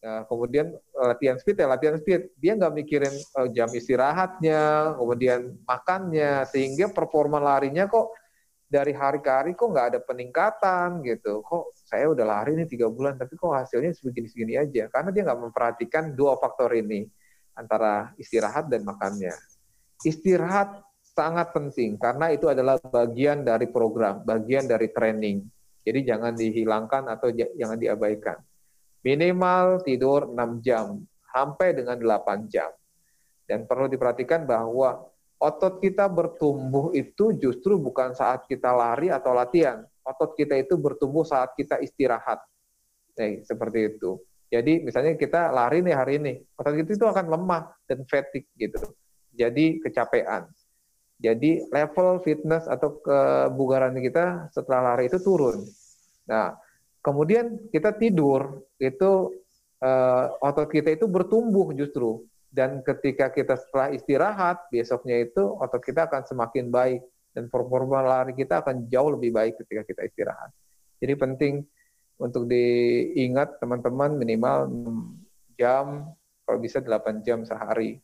[0.00, 5.60] Nah, kemudian eh, latihan speed ya latihan speed, dia nggak mikirin uh, jam istirahatnya, kemudian
[5.68, 8.16] makannya, sehingga performa larinya kok
[8.64, 11.44] dari hari ke hari kok nggak ada peningkatan gitu.
[11.44, 14.88] Kok saya udah lari nih tiga bulan, tapi kok hasilnya segini-segini aja?
[14.88, 17.04] Karena dia nggak memperhatikan dua faktor ini
[17.52, 19.36] antara istirahat dan makannya.
[20.00, 25.44] Istirahat sangat penting karena itu adalah bagian dari program, bagian dari training.
[25.80, 28.36] Jadi jangan dihilangkan atau jangan diabaikan
[29.00, 31.00] Minimal tidur 6 jam
[31.32, 32.68] sampai dengan 8 jam.
[33.48, 35.08] Dan perlu diperhatikan bahwa
[35.40, 39.80] otot kita bertumbuh itu justru bukan saat kita lari atau latihan.
[40.04, 42.44] Otot kita itu bertumbuh saat kita istirahat.
[43.16, 44.20] Nah, seperti itu.
[44.52, 48.84] Jadi misalnya kita lari nih hari ini, otot kita itu akan lemah dan fatigue gitu.
[49.40, 50.44] Jadi kecapean.
[51.20, 55.64] Jadi level fitness atau kebugaran kita setelah lari itu turun.
[56.28, 56.56] Nah,
[57.04, 59.36] kemudian kita tidur itu
[59.84, 66.08] uh, otot kita itu bertumbuh justru dan ketika kita setelah istirahat besoknya itu otot kita
[66.08, 67.00] akan semakin baik
[67.36, 70.50] dan performa lari kita akan jauh lebih baik ketika kita istirahat.
[71.04, 71.54] Jadi penting
[72.20, 76.12] untuk diingat teman-teman minimal 6 jam
[76.44, 78.00] kalau bisa 8 jam sehari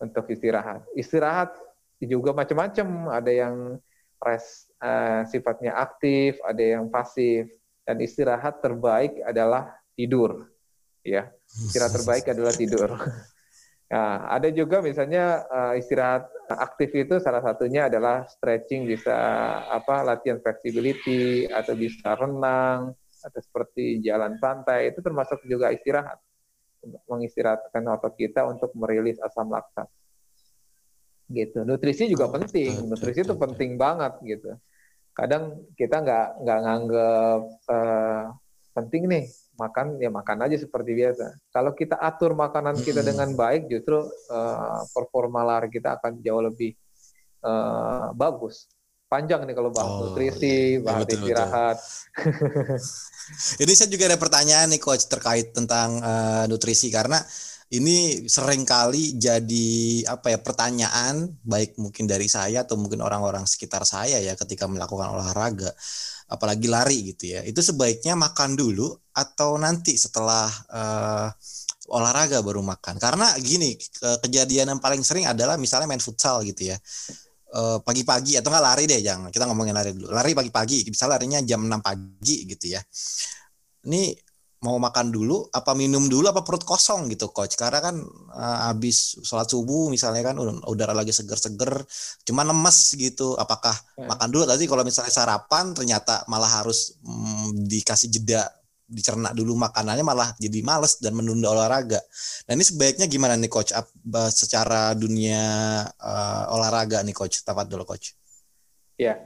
[0.00, 0.82] untuk istirahat.
[0.96, 1.54] Istirahat
[2.00, 3.76] juga macam-macam, ada yang
[4.20, 7.52] rest uh, sifatnya aktif, ada yang pasif,
[7.84, 10.48] dan istirahat terbaik adalah tidur,
[11.04, 11.28] ya.
[11.46, 12.90] Istirahat terbaik adalah tidur.
[13.90, 19.10] Nah, ada juga misalnya uh, istirahat aktif itu salah satunya adalah stretching bisa
[19.66, 26.22] apa latihan flexibility atau bisa renang atau seperti jalan santai itu termasuk juga istirahat
[27.08, 29.88] mengistirahatkan otot kita untuk merilis asam laktat
[31.30, 31.62] gitu.
[31.62, 32.90] Nutrisi juga oh, penting.
[32.90, 34.50] Nutrisi itu penting banget gitu.
[35.14, 38.24] Kadang kita nggak nggak nganggep uh,
[38.74, 39.24] penting nih
[39.58, 41.26] makan ya makan aja seperti biasa.
[41.54, 46.74] Kalau kita atur makanan kita dengan baik, justru uh, performa lari kita akan jauh lebih
[47.46, 48.66] uh, bagus.
[49.10, 50.86] Panjang nih kalau bahas oh, nutrisi, iya.
[50.86, 51.76] bahas betul, istirahat.
[53.62, 56.94] Ini saya juga ada pertanyaan nih coach terkait tentang uh, nutrisi.
[56.94, 57.18] Karena
[57.70, 63.86] ini sering kali jadi apa ya pertanyaan baik mungkin dari saya atau mungkin orang-orang sekitar
[63.86, 65.70] saya ya ketika melakukan olahraga
[66.30, 67.46] apalagi lari gitu ya.
[67.46, 71.30] Itu sebaiknya makan dulu atau nanti setelah uh,
[71.90, 72.98] olahraga baru makan?
[72.98, 76.78] Karena gini ke kejadian yang paling sering adalah misalnya main futsal gitu ya
[77.50, 79.28] eh, pagi-pagi atau nggak lari deh jangan.
[79.34, 80.10] Kita ngomongin lari dulu.
[80.10, 82.80] Lari pagi-pagi bisa larinya jam 6 pagi gitu ya.
[83.86, 84.14] Ini
[84.60, 87.56] mau makan dulu apa minum dulu apa perut kosong gitu coach?
[87.56, 87.96] Karena kan
[88.36, 90.36] uh, habis sholat subuh misalnya kan
[90.68, 91.80] udara lagi seger-seger
[92.28, 93.34] cuma lemes gitu.
[93.40, 94.04] Apakah ya.
[94.04, 94.44] makan dulu?
[94.44, 98.44] Tadi kalau misalnya sarapan ternyata malah harus mm, dikasih jeda
[98.90, 102.02] dicerna dulu makanannya malah jadi males dan menunda olahraga.
[102.50, 103.70] Nah ini sebaiknya gimana nih coach
[104.34, 105.40] secara dunia
[105.86, 107.46] uh, olahraga nih coach?
[107.46, 108.18] Tapat dulu coach.
[109.00, 109.16] Ya,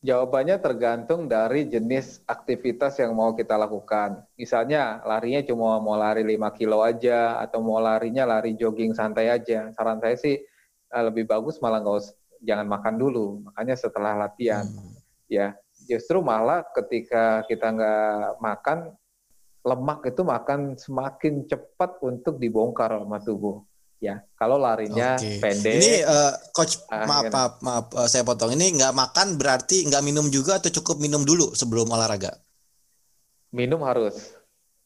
[0.00, 4.24] Jawabannya tergantung dari jenis aktivitas yang mau kita lakukan.
[4.32, 9.68] Misalnya larinya cuma mau lari 5 kilo aja atau mau larinya lari jogging santai aja.
[9.76, 10.40] Saran saya sih
[10.88, 13.44] eh, lebih bagus malah nggak usah jangan makan dulu.
[13.44, 14.96] Makanya setelah latihan hmm.
[15.28, 15.52] ya
[15.90, 18.94] justru malah ketika kita nggak makan
[19.66, 23.66] lemak itu makan semakin cepat untuk dibongkar sama tubuh
[24.00, 25.36] ya kalau larinya okay.
[25.36, 29.84] pendek ini uh, coach uh, maaf maaf maaf uh, saya potong ini nggak makan berarti
[29.84, 32.32] nggak minum juga atau cukup minum dulu sebelum olahraga
[33.52, 34.32] minum harus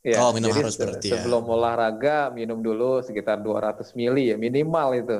[0.02, 1.22] ya oh minum jadi harus berarti ya.
[1.22, 1.50] sebelum ya.
[1.54, 5.18] olahraga minum dulu sekitar 200 mili ya minimal itu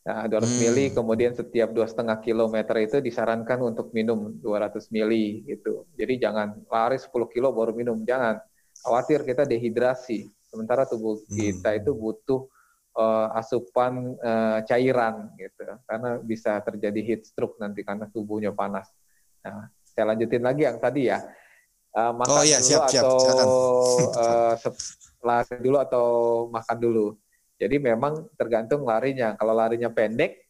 [0.00, 0.56] Nah, 200 hmm.
[0.64, 5.84] mili kemudian setiap dua setengah kilometer itu disarankan untuk minum 200 mili gitu.
[5.92, 8.40] Jadi jangan lari 10 kilo baru minum, jangan.
[8.80, 10.24] Khawatir kita dehidrasi.
[10.48, 11.80] Sementara tubuh kita hmm.
[11.84, 12.48] itu butuh
[12.96, 18.90] uh, asupan uh, cairan gitu karena bisa terjadi heat stroke nanti karena tubuhnya panas.
[19.44, 21.20] Nah, saya lanjutin lagi yang tadi ya.
[21.90, 23.16] Uh, makan oh, iya, dulu siap, atau
[24.14, 24.54] uh,
[25.26, 26.06] lari dulu atau
[26.54, 27.06] makan dulu.
[27.60, 29.36] Jadi memang tergantung larinya.
[29.36, 30.48] Kalau larinya pendek,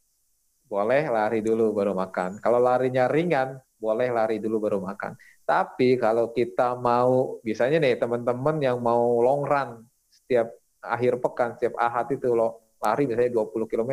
[0.70, 2.38] boleh lari dulu baru makan.
[2.38, 5.18] Kalau larinya ringan, boleh lari dulu baru makan.
[5.42, 11.76] Tapi kalau kita mau, misalnya nih teman-teman yang mau long run setiap akhir pekan setiap
[11.76, 13.92] ahad itu lo lari misalnya 20 km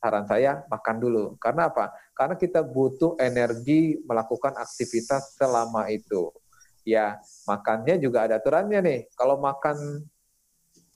[0.00, 6.32] saran saya makan dulu karena apa karena kita butuh energi melakukan aktivitas selama itu
[6.84, 10.04] ya makannya juga ada aturannya nih kalau makan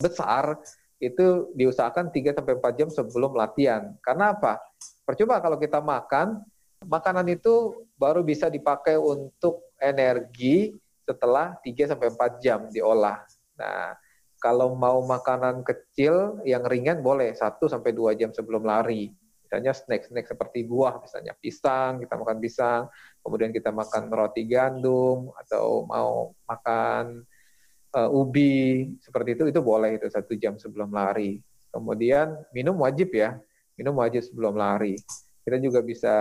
[0.00, 0.56] besar
[1.00, 3.96] itu diusahakan 3 sampai 4 jam sebelum latihan.
[4.04, 4.60] Karena apa?
[5.08, 6.44] Percuma kalau kita makan
[6.84, 10.76] makanan itu baru bisa dipakai untuk energi
[11.08, 13.24] setelah 3 sampai 4 jam diolah.
[13.56, 13.96] Nah
[14.40, 19.12] kalau mau makanan kecil yang ringan boleh 1 sampai 2 jam sebelum lari.
[19.44, 22.86] Misalnya snack-snack seperti buah, misalnya pisang, kita makan pisang,
[23.18, 27.26] kemudian kita makan roti gandum atau mau makan
[27.94, 31.38] uh, ubi seperti itu itu boleh itu satu jam sebelum lari.
[31.70, 33.38] Kemudian minum wajib ya,
[33.78, 34.98] minum wajib sebelum lari.
[35.46, 36.14] Kita juga bisa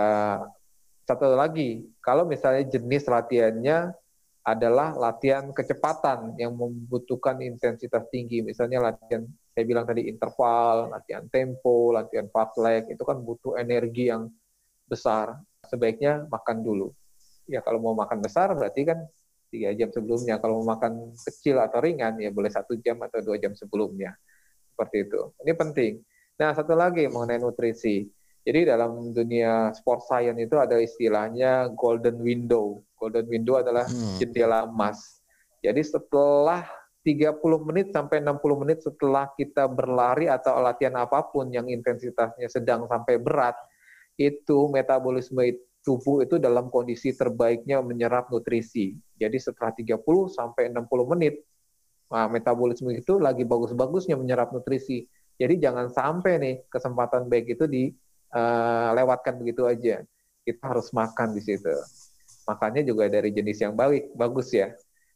[1.04, 3.90] satu lagi, kalau misalnya jenis latihannya
[4.46, 8.40] adalah latihan kecepatan yang membutuhkan intensitas tinggi.
[8.40, 12.30] Misalnya latihan, saya bilang tadi interval, latihan tempo, latihan
[12.62, 14.30] leg, itu kan butuh energi yang
[14.88, 15.36] besar.
[15.68, 16.88] Sebaiknya makan dulu.
[17.50, 19.02] Ya kalau mau makan besar berarti kan
[19.50, 20.38] tiga jam sebelumnya.
[20.38, 24.14] Kalau mau makan kecil atau ringan ya boleh satu jam atau dua jam sebelumnya.
[24.72, 25.20] Seperti itu.
[25.44, 25.92] Ini penting.
[26.40, 28.08] Nah, satu lagi mengenai nutrisi.
[28.40, 32.80] Jadi dalam dunia sport science itu ada istilahnya golden window.
[32.96, 34.16] Golden window adalah hmm.
[34.16, 35.20] jendela emas.
[35.60, 36.64] Jadi setelah
[37.04, 37.36] 30
[37.68, 43.20] menit sampai 60 menit setelah kita berlari atau latihan apa pun yang intensitasnya sedang sampai
[43.20, 43.56] berat,
[44.20, 45.40] itu metabolisme
[45.80, 48.96] tubuh itu dalam kondisi terbaiknya menyerap nutrisi.
[49.16, 49.96] Jadi setelah 30
[50.28, 51.40] sampai 60 menit,
[52.12, 55.08] nah, metabolisme itu lagi bagus-bagusnya menyerap nutrisi.
[55.40, 60.04] Jadi jangan sampai nih kesempatan baik itu dilewatkan uh, begitu aja.
[60.44, 61.72] Kita harus makan di situ.
[62.44, 64.72] Makannya juga dari jenis yang baik, bagus ya.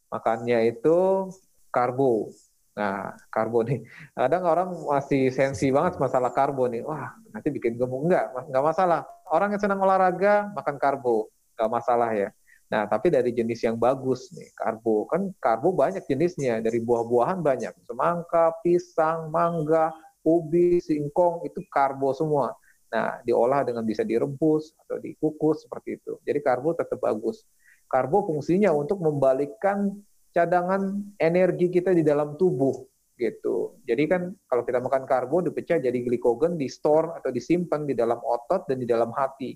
[0.08, 1.28] Makannya itu
[1.68, 2.32] karbo.
[2.74, 3.84] Nah, karbo nih.
[4.16, 6.82] Kadang orang masih sensi banget masalah karbo nih.
[6.86, 8.08] Wah, nanti bikin gemuk.
[8.08, 9.02] Enggak, enggak masalah.
[9.34, 11.26] Orang yang senang olahraga, makan karbo.
[11.58, 12.30] Enggak masalah ya.
[12.70, 15.10] Nah, tapi dari jenis yang bagus nih, karbo.
[15.10, 16.62] Kan karbo banyak jenisnya.
[16.62, 17.74] Dari buah-buahan banyak.
[17.82, 19.90] Semangka, pisang, mangga,
[20.22, 22.54] ubi, singkong itu karbo semua.
[22.94, 26.14] Nah, diolah dengan bisa direbus atau dikukus seperti itu.
[26.22, 27.42] Jadi karbo tetap bagus.
[27.90, 29.98] Karbo fungsinya untuk membalikkan
[30.30, 33.78] cadangan energi kita di dalam tubuh gitu.
[33.86, 38.18] Jadi kan kalau kita makan karbo dipecah jadi glikogen, di store atau disimpan di dalam
[38.18, 39.54] otot dan di dalam hati.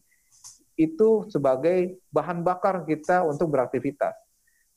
[0.78, 4.14] Itu sebagai bahan bakar kita untuk beraktivitas.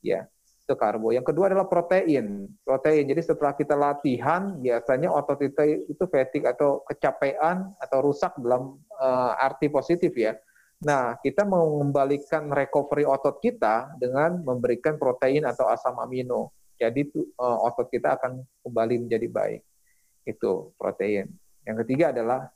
[0.01, 0.25] Ya
[0.71, 1.11] itu karbo.
[1.11, 2.47] Yang kedua adalah protein.
[2.63, 3.03] Protein.
[3.03, 9.35] Jadi setelah kita latihan, biasanya otot kita itu fatigue atau kecapean atau rusak dalam uh,
[9.35, 10.31] arti positif ya.
[10.81, 16.55] Nah, kita mengembalikan recovery otot kita dengan memberikan protein atau asam amino.
[16.81, 19.61] Jadi uh, otot kita akan kembali menjadi baik.
[20.25, 21.29] Itu protein.
[21.61, 22.49] Yang ketiga adalah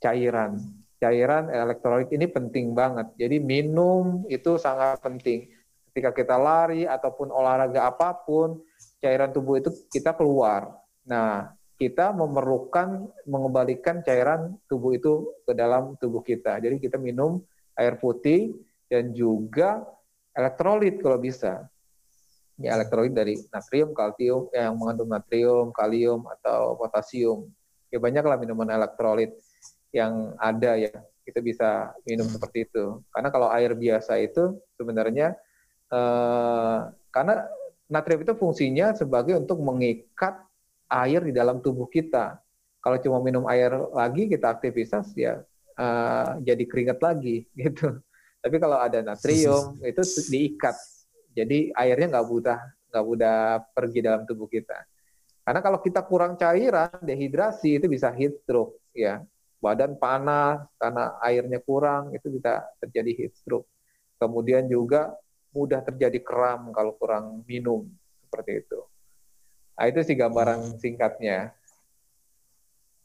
[0.00, 0.56] cairan.
[0.96, 3.12] Cairan elektrolit ini penting banget.
[3.20, 5.52] Jadi minum itu sangat penting
[5.92, 8.60] ketika kita lari ataupun olahraga apa pun,
[9.00, 10.76] cairan tubuh itu kita keluar.
[11.08, 16.60] Nah, kita memerlukan mengembalikan cairan tubuh itu ke dalam tubuh kita.
[16.60, 17.40] Jadi kita minum
[17.76, 18.56] air putih
[18.92, 19.84] dan juga
[20.36, 21.64] elektrolit kalau bisa.
[22.56, 27.52] Ya, elektrolit dari natrium, kalsium, yang mengandung natrium, kalium, atau potasium.
[27.92, 29.36] Ya banyaklah minuman elektrolit
[29.92, 30.92] yang ada ya.
[31.20, 32.34] Kita bisa minum hmm.
[32.38, 33.04] seperti itu.
[33.12, 35.36] Karena kalau air biasa itu sebenarnya
[35.86, 36.78] Eh,
[37.14, 37.46] karena
[37.86, 40.42] natrium itu fungsinya sebagai untuk mengikat
[40.90, 42.42] air di dalam tubuh kita.
[42.82, 45.42] Kalau cuma minum air lagi kita aktivitas ya
[45.74, 48.02] uh, jadi keringat lagi gitu.
[48.42, 50.74] Tapi kalau ada natrium itu diikat,
[51.36, 52.58] jadi airnya nggak mudah
[52.88, 53.38] nggak mudah
[53.76, 54.80] pergi dalam tubuh kita.
[55.44, 59.20] Karena kalau kita kurang cairan, dehidrasi itu bisa heat stroke ya.
[59.60, 63.68] Badan panas karena airnya kurang itu bisa terjadi heat stroke.
[64.16, 65.12] Kemudian juga
[65.52, 67.84] mudah terjadi kram kalau kurang minum
[68.26, 68.80] seperti itu.
[69.76, 71.52] Nah, itu sih gambaran singkatnya.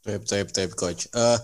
[0.02, 1.06] Tep, tep, tep, coach.
[1.14, 1.36] Uh,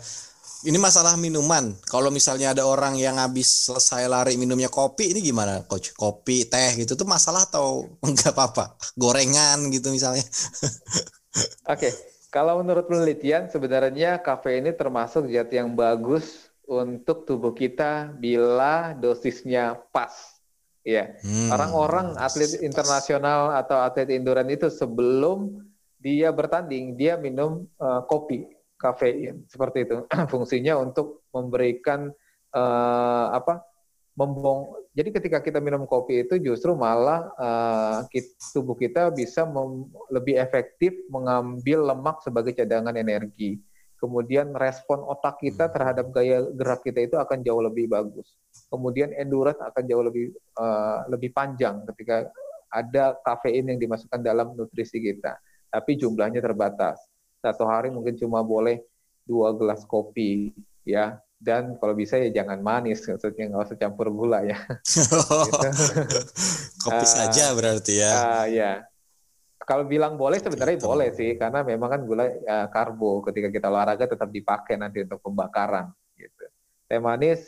[0.67, 1.77] ini masalah minuman.
[1.87, 5.95] Kalau misalnya ada orang yang habis selesai lari minumnya kopi, ini gimana, coach?
[5.95, 8.75] Kopi, teh gitu tuh masalah atau enggak apa-apa?
[8.99, 10.27] Gorengan gitu misalnya.
[11.71, 11.93] Oke, okay.
[12.35, 19.79] kalau menurut penelitian sebenarnya kafe ini termasuk zat yang bagus untuk tubuh kita bila dosisnya
[19.95, 20.39] pas
[20.89, 21.21] Iya.
[21.21, 21.53] Hmm.
[21.53, 25.61] Orang-orang atlet internasional atau atlet endurance itu sebelum
[26.01, 28.49] dia bertanding dia minum uh, kopi,
[28.79, 30.07] kafein seperti itu.
[30.33, 32.09] Fungsinya untuk memberikan
[32.55, 33.67] uh, apa?
[34.19, 34.75] Membong.
[34.99, 38.03] Jadi ketika kita minum kopi itu justru malah uh,
[38.51, 39.47] tubuh kita bisa
[40.11, 43.63] lebih efektif mengambil lemak sebagai cadangan energi
[43.99, 45.75] kemudian respon otak kita hmm.
[45.75, 48.39] terhadap gaya gerak kita itu akan jauh lebih bagus.
[48.71, 52.31] Kemudian endurance akan jauh lebih uh, lebih panjang ketika
[52.71, 55.37] ada kafein yang dimasukkan dalam nutrisi kita.
[55.69, 57.03] Tapi jumlahnya terbatas.
[57.39, 58.83] Satu hari mungkin cuma boleh
[59.23, 61.21] dua gelas kopi, ya.
[61.39, 64.59] Dan kalau bisa ya jangan manis, maksudnya nggak usah campur gula ya.
[64.83, 65.69] gitu.
[66.83, 68.11] Kopi uh, saja berarti ya.
[68.11, 68.73] Uh, ya,
[69.69, 70.89] kalau bilang boleh sebenarnya gitu.
[70.89, 75.21] boleh sih karena memang kan gula ya, karbo ketika kita olahraga tetap dipakai nanti untuk
[75.21, 76.49] pembakaran gitu.
[76.89, 77.45] Teh manis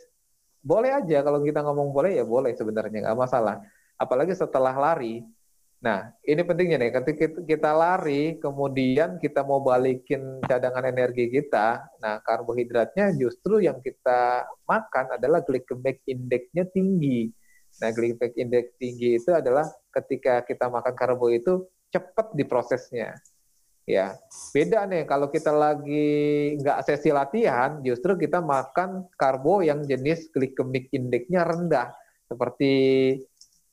[0.60, 3.64] boleh aja kalau kita ngomong boleh ya boleh sebenarnya nggak masalah.
[3.96, 5.24] Apalagi setelah lari.
[5.80, 12.20] Nah, ini pentingnya nih ketika kita lari kemudian kita mau balikin cadangan energi kita, nah
[12.20, 17.32] karbohidratnya justru yang kita makan adalah glycemic index-nya tinggi.
[17.80, 23.16] Nah, glycemic index tinggi itu adalah ketika kita makan karbo itu cepat diprosesnya.
[23.88, 24.20] Ya,
[24.52, 26.12] beda nih kalau kita lagi
[26.60, 31.88] nggak sesi latihan, justru kita makan karbo yang jenis glycemic index-nya rendah,
[32.28, 32.72] seperti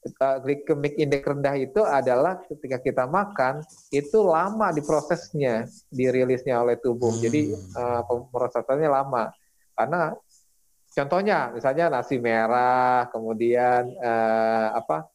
[0.05, 7.11] uh, glycemic index rendah itu adalah ketika kita makan itu lama diprosesnya, dirilisnya oleh tubuh.
[7.13, 7.21] Hmm.
[7.21, 7.41] Jadi
[7.75, 9.33] uh, pemrosesannya lama.
[9.77, 10.13] Karena
[10.89, 15.09] contohnya misalnya nasi merah, kemudian uh, apa?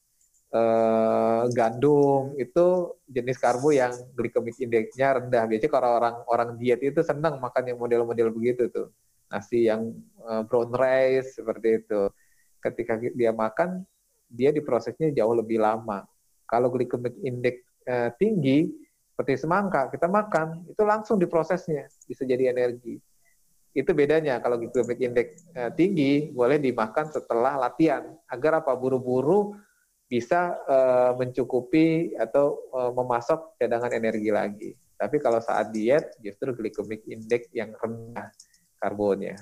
[0.53, 5.49] Uh, gandum itu jenis karbo yang glycemic indexnya rendah.
[5.49, 8.93] Biasanya kalau orang orang diet itu senang makan yang model-model begitu tuh.
[9.33, 12.13] Nasi yang uh, brown rice seperti itu.
[12.61, 13.89] Ketika dia makan
[14.33, 16.09] dia diprosesnya jauh lebih lama.
[16.49, 18.73] Kalau glycemic index eh, tinggi,
[19.13, 22.97] seperti semangka, kita makan, itu langsung diprosesnya, bisa jadi energi.
[23.73, 29.53] Itu bedanya, kalau glycemic index eh, tinggi, boleh dimakan setelah latihan, agar apa buru-buru
[30.09, 34.71] bisa eh, mencukupi atau memasok cadangan energi lagi.
[34.97, 38.29] Tapi kalau saat diet, justru glycemic index yang rendah
[38.77, 39.37] karbonnya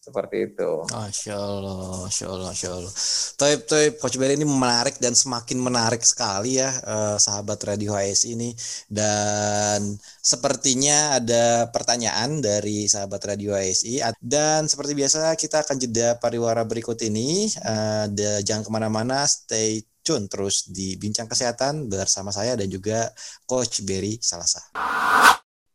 [0.00, 0.70] seperti itu.
[0.88, 2.92] Masya Allah, Masya Allah, Masya Allah.
[3.36, 8.32] Toib, Toib, Coach Berry ini menarik dan semakin menarik sekali ya eh, sahabat Radio HS
[8.32, 8.56] ini.
[8.88, 14.00] Dan sepertinya ada pertanyaan dari sahabat Radio HSI.
[14.16, 17.52] Dan seperti biasa kita akan jeda pariwara berikut ini.
[17.52, 18.04] Eh,
[18.40, 23.12] jangan ke mana-mana, stay tune terus di Bincang Kesehatan bersama saya dan juga
[23.44, 24.64] Coach Berry Salasa.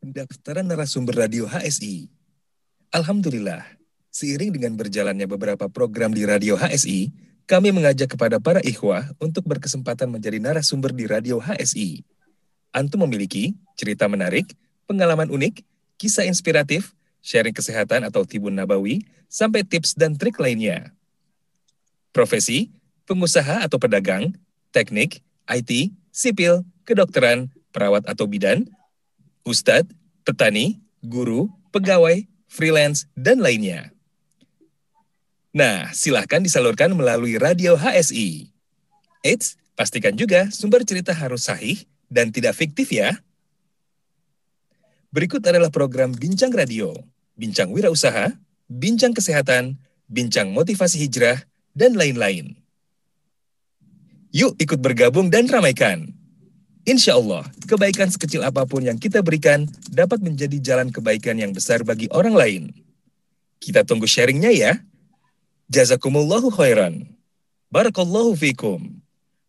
[0.02, 2.10] Pendaftaran narasumber Radio HSI.
[2.94, 3.75] Alhamdulillah,
[4.16, 7.12] Seiring dengan berjalannya beberapa program di Radio HSI,
[7.52, 12.00] kami mengajak kepada para ikhwah untuk berkesempatan menjadi narasumber di Radio HSI.
[12.72, 14.56] Antum memiliki cerita menarik,
[14.88, 15.68] pengalaman unik,
[16.00, 20.96] kisah inspiratif, sharing kesehatan atau tibun nabawi, sampai tips dan trik lainnya.
[22.16, 22.72] Profesi,
[23.12, 24.32] pengusaha atau pedagang,
[24.72, 25.20] teknik,
[25.52, 28.64] IT, sipil, kedokteran, perawat atau bidan,
[29.44, 29.92] ustadz,
[30.24, 33.92] petani, guru, pegawai, freelance, dan lainnya.
[35.56, 38.52] Nah, silahkan disalurkan melalui radio HSI.
[39.24, 43.16] Eits, pastikan juga sumber cerita harus sahih dan tidak fiktif ya.
[45.16, 46.92] Berikut adalah program Bincang Radio,
[47.40, 48.36] Bincang Wirausaha,
[48.68, 49.80] Bincang Kesehatan,
[50.12, 52.60] Bincang Motivasi Hijrah, dan lain-lain.
[54.36, 56.12] Yuk ikut bergabung dan ramaikan.
[56.84, 61.88] Insya Allah, kebaikan sekecil apa pun yang kita berikan dapat menjadi jalan kebaikan yang besar
[61.88, 62.64] bagi orang lain.
[63.64, 64.84] Kita tunggu sharingnya ya.
[65.66, 67.10] Jazakumullahu khairan.
[67.74, 69.02] Barakallahu fikum.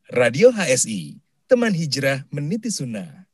[0.08, 3.28] Radio HSI, teman hijrah meniti sunnah.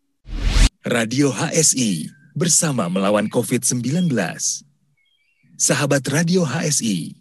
[0.82, 4.10] Radio HSI, bersama melawan COVID-19.
[5.54, 7.14] Sahabat Radio HSI,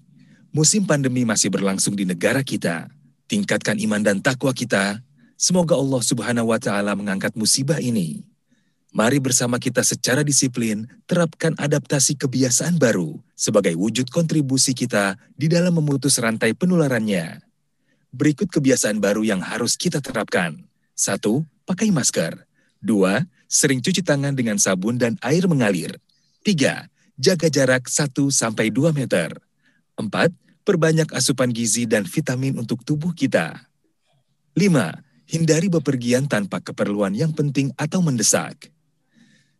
[0.49, 2.89] musim pandemi masih berlangsung di negara kita.
[3.29, 4.97] Tingkatkan iman dan takwa kita.
[5.37, 8.30] Semoga Allah Subhanahu wa taala mengangkat musibah ini
[8.91, 15.79] Mari bersama kita secara disiplin terapkan adaptasi kebiasaan baru sebagai wujud kontribusi kita di dalam
[15.79, 17.39] memutus rantai penularannya.
[18.11, 20.67] Berikut kebiasaan baru yang harus kita terapkan.
[20.91, 22.43] Satu, pakai masker.
[22.83, 25.95] Dua, sering cuci tangan dengan sabun dan air mengalir.
[26.43, 28.27] Tiga, jaga jarak 1-2
[28.91, 29.39] meter.
[29.95, 30.35] Empat,
[30.67, 33.55] perbanyak asupan gizi dan vitamin untuk tubuh kita.
[34.51, 34.99] Lima,
[35.31, 38.67] hindari bepergian tanpa keperluan yang penting atau mendesak.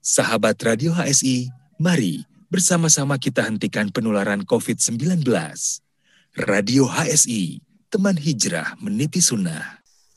[0.02, 4.98] Sahabat Radio HSI, mari bersama-sama kita hentikan penularan COVID-19.
[6.42, 9.62] Radio HSI, teman hijrah meniti sunnah.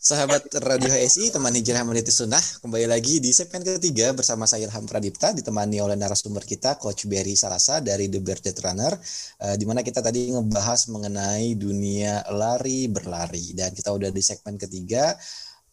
[0.01, 4.89] Sahabat Radio HSI, teman hijrah meniti sunnah, kembali lagi di segmen ketiga bersama saya Ilham
[4.89, 8.97] Pradipta, ditemani oleh narasumber kita, Coach Berry Salasa dari The Bearded Runner,
[9.45, 14.57] uh, di mana kita tadi ngebahas mengenai dunia lari berlari, dan kita udah di segmen
[14.57, 15.13] ketiga,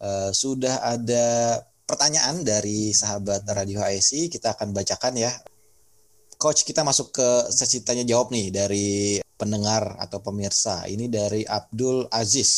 [0.03, 5.35] uh, sudah ada pertanyaan dari sahabat Radio HSI kita akan bacakan ya.
[6.39, 10.87] Coach, kita masuk ke sesi tanya jawab nih dari pendengar atau pemirsa.
[10.87, 12.51] Ini dari Abdul Aziz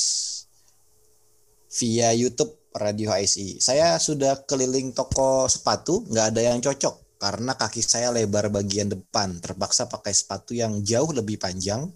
[1.82, 3.58] via YouTube Radio HSI.
[3.58, 9.42] Saya sudah keliling toko sepatu, nggak ada yang cocok karena kaki saya lebar bagian depan.
[9.42, 11.90] Terpaksa pakai sepatu yang jauh lebih panjang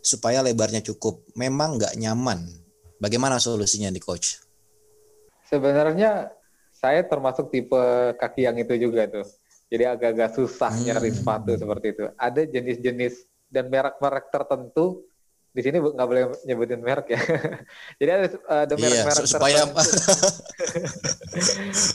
[0.00, 1.28] supaya lebarnya cukup.
[1.36, 2.40] Memang nggak nyaman.
[2.96, 4.40] Bagaimana solusinya nih, Coach?
[5.44, 6.32] Sebenarnya
[6.84, 7.80] saya termasuk tipe
[8.20, 9.24] kaki yang itu juga tuh.
[9.72, 10.84] Jadi agak-agak susah hmm.
[10.84, 12.04] nyari sepatu seperti itu.
[12.20, 13.14] Ada jenis-jenis
[13.48, 15.08] dan merek-merek tertentu
[15.54, 17.20] di sini nggak boleh nyebutin merek ya.
[18.00, 18.26] Jadi ada
[18.68, 20.28] ada merek-merek iya, supaya tertentu.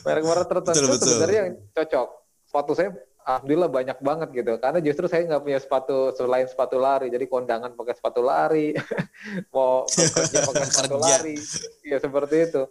[0.09, 1.07] merek-merek tertentu betul, betul.
[1.13, 2.07] sebenarnya yang cocok.
[2.49, 2.89] Sepatu saya
[3.29, 4.53] alhamdulillah banyak banget gitu.
[4.57, 7.13] Karena justru saya nggak punya sepatu selain sepatu lari.
[7.13, 8.73] Jadi kondangan pakai sepatu lari,
[9.53, 11.37] mau kerja pakai sepatu lari.
[11.85, 12.63] Ya seperti itu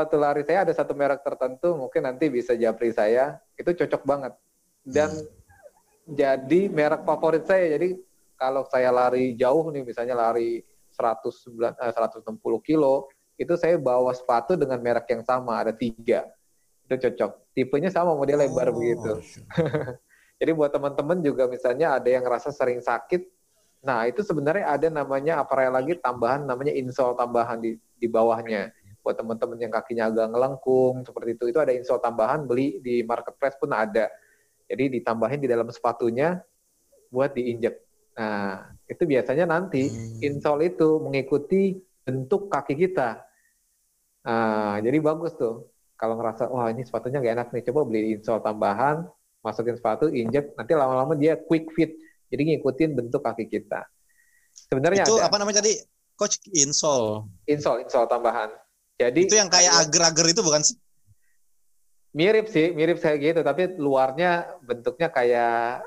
[0.00, 4.32] sepatu lari saya ada satu merek tertentu mungkin nanti bisa japri saya itu cocok banget
[4.80, 6.16] dan hmm.
[6.16, 8.00] jadi merek favorit saya jadi
[8.40, 10.64] kalau saya lari jauh nih misalnya lari
[10.96, 16.24] 109, eh, 160 kilo, itu saya bawa sepatu dengan merek yang sama, ada tiga.
[16.88, 17.52] Itu cocok.
[17.52, 19.20] Tipenya sama, model lebar Oh, begitu.
[19.20, 19.44] sure.
[20.40, 23.28] Jadi buat teman-teman juga misalnya ada yang rasa sering sakit,
[23.84, 28.72] nah itu sebenarnya ada namanya apa lagi tambahan namanya insole tambahan di di bawahnya.
[29.00, 33.56] Buat teman-teman yang kakinya agak ngelengkung seperti itu, itu ada insole tambahan beli di marketplace
[33.56, 34.12] pun ada.
[34.68, 36.38] Jadi ditambahin di dalam sepatunya
[37.10, 37.74] buat diinjek.
[38.20, 40.20] Nah, itu biasanya nanti Hmm.
[40.20, 43.24] insole itu mengikuti bentuk kaki kita.
[44.26, 45.72] Nah, jadi bagus tuh.
[45.96, 49.04] Kalau ngerasa, wah ini sepatunya gak enak nih, coba beli insole tambahan,
[49.44, 51.92] masukin sepatu, injek, nanti lama-lama dia quick fit.
[52.30, 53.84] Jadi ngikutin bentuk kaki kita.
[54.52, 55.76] Sebenarnya Itu ada apa namanya tadi?
[56.16, 57.26] Coach insole.
[57.48, 58.52] insole, insole tambahan.
[59.00, 60.76] Jadi Itu yang kayak agar-agar itu bukan sih?
[62.10, 65.86] mirip sih, mirip kayak gitu, tapi luarnya bentuknya kayak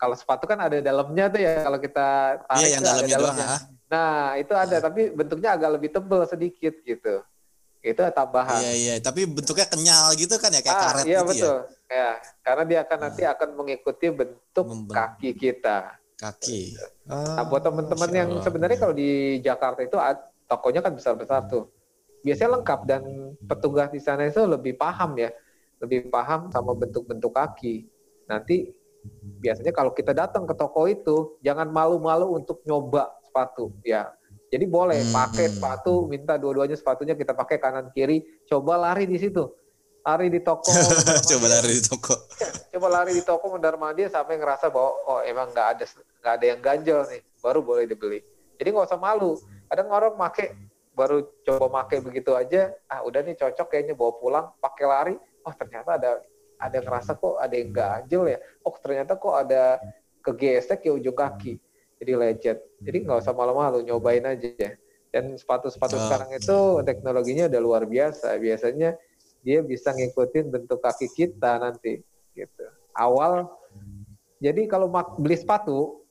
[0.00, 2.08] kalau sepatu kan ada dalamnya tuh ya, kalau kita
[2.48, 3.36] tarik Iya, yang ada dalamnya doang.
[3.38, 3.60] ah.
[3.88, 7.20] Nah, itu ada, tapi bentuknya agak lebih tebal sedikit gitu.
[7.84, 8.58] Itu tambahan.
[8.64, 8.94] Iya, iya.
[8.98, 11.28] Tapi bentuknya kenyal gitu kan ya, kayak ah, karet iya gitu ya.
[11.28, 11.58] betul.
[11.88, 12.10] Ya,
[12.42, 15.78] karena dia akan nanti akan mengikuti bentuk Memben- kaki kita.
[16.16, 16.74] Kaki.
[17.06, 19.94] Nah, buat teman-teman yang sebenarnya kalau di Jakarta itu
[20.48, 21.68] tokonya kan besar-besar tuh.
[22.20, 23.02] Biasanya lengkap dan
[23.46, 25.30] petugas di sana itu lebih paham ya,
[25.78, 27.86] lebih paham sama bentuk-bentuk kaki.
[28.26, 28.74] Nanti
[29.38, 34.10] biasanya kalau kita datang ke toko itu jangan malu-malu untuk nyoba sepatu ya.
[34.48, 35.12] Jadi boleh Hmm.
[35.12, 39.44] pakai sepatu, minta dua-duanya sepatunya kita pakai kanan kiri, coba lari di situ.
[40.00, 40.72] Lari di toko.
[41.28, 42.16] Coba lari di toko.
[42.72, 45.84] coba lari di toko Mundar Mandir sampai ngerasa bahwa oh emang nggak ada
[46.22, 48.22] nggak ada yang ganjel nih baru boleh dibeli
[48.56, 49.34] jadi nggak usah malu
[49.66, 50.54] kadang orang make
[50.98, 55.14] baru coba make begitu aja ah udah nih cocok kayaknya bawa pulang pakai lari.
[55.46, 56.18] Oh ternyata ada
[56.58, 58.38] ada ngerasa kok ada yang ganjel ya.
[58.66, 59.78] Oh ternyata kok ada
[60.26, 61.62] kegesek ya ujung kaki.
[62.02, 62.58] Jadi lecet.
[62.82, 64.74] Jadi nggak usah malu-malu nyobain aja
[65.14, 66.02] dan sepatu-sepatu Oh.
[66.04, 68.34] sekarang itu teknologinya udah luar biasa.
[68.42, 68.98] Biasanya
[69.46, 72.02] dia bisa ngikutin bentuk kaki kita nanti
[72.34, 72.66] gitu.
[72.98, 73.46] Awal
[74.38, 76.06] jadi kalau beli sepatu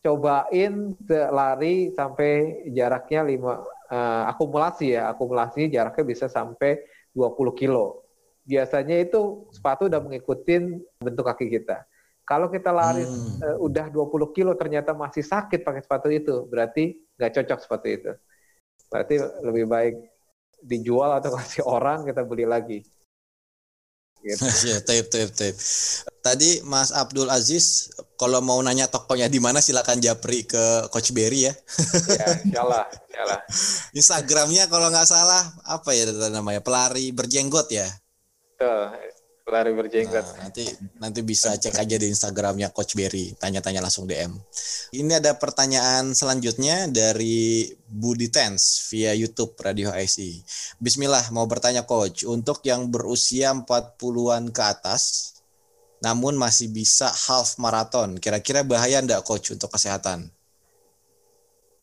[0.00, 6.78] cobain lari sampai jaraknya 5 akumulasi ya, akumulasi jaraknya bisa sampai
[7.10, 8.06] 20 kilo.
[8.46, 10.62] Biasanya itu sepatu udah ngikutin
[11.02, 11.84] bentuk kaki kita.
[12.24, 13.42] Kalau kita lari Hmm.
[13.42, 18.12] eh, udah 20 kilo ternyata masih sakit pakai sepatu itu, berarti nggak cocok sepatu itu.
[18.86, 19.94] Berarti lebih baik
[20.62, 22.78] dijual atau kasih orang kita beli lagi.
[24.20, 24.44] Gitu.
[24.68, 25.58] Iya, tape, tape, tape.
[26.20, 27.88] Tadi Mas Abdul Aziz,
[28.20, 31.54] kalau mau nanya tokonya di mana silakan japri ke Coach Berry ya.
[32.12, 33.40] ya, insyaallah, insyaallah.
[33.98, 37.88] Instagramnya kalau nggak salah apa ya namanya pelari berjenggot ya.
[38.60, 38.92] Tuh,
[39.50, 40.22] lari berjenggot.
[40.22, 40.64] Nah, nanti
[40.96, 44.32] nanti bisa cek aja di Instagramnya Coach Berry, tanya-tanya langsung DM.
[44.94, 50.46] Ini ada pertanyaan selanjutnya dari Budi Tens via YouTube Radio IC.
[50.78, 55.34] Bismillah, mau bertanya Coach, untuk yang berusia 40-an ke atas,
[56.00, 60.30] namun masih bisa half marathon, kira-kira bahaya enggak Coach untuk kesehatan?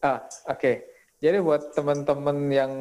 [0.01, 0.87] Ah, oke.
[1.17, 2.73] Jadi buat teman-teman yang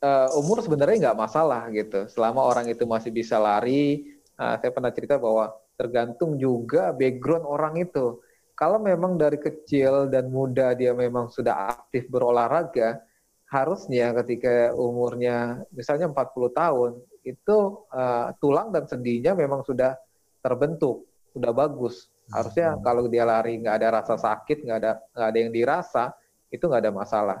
[0.00, 2.08] eh, umur sebenarnya nggak masalah gitu.
[2.08, 4.08] Selama orang itu masih bisa lari,
[4.40, 8.20] ah, saya pernah cerita bahwa tergantung juga background orang itu.
[8.56, 13.00] Kalau memang dari kecil dan muda dia memang sudah aktif berolahraga,
[13.48, 16.90] harusnya ketika umurnya misalnya 40 tahun,
[17.24, 17.58] itu
[17.92, 19.96] eh, tulang dan sendinya memang sudah
[20.40, 22.08] terbentuk, sudah bagus.
[22.30, 26.04] Harusnya kalau dia lari nggak ada rasa sakit, nggak ada nggak ada yang dirasa,
[26.52, 27.38] itu nggak ada masalah.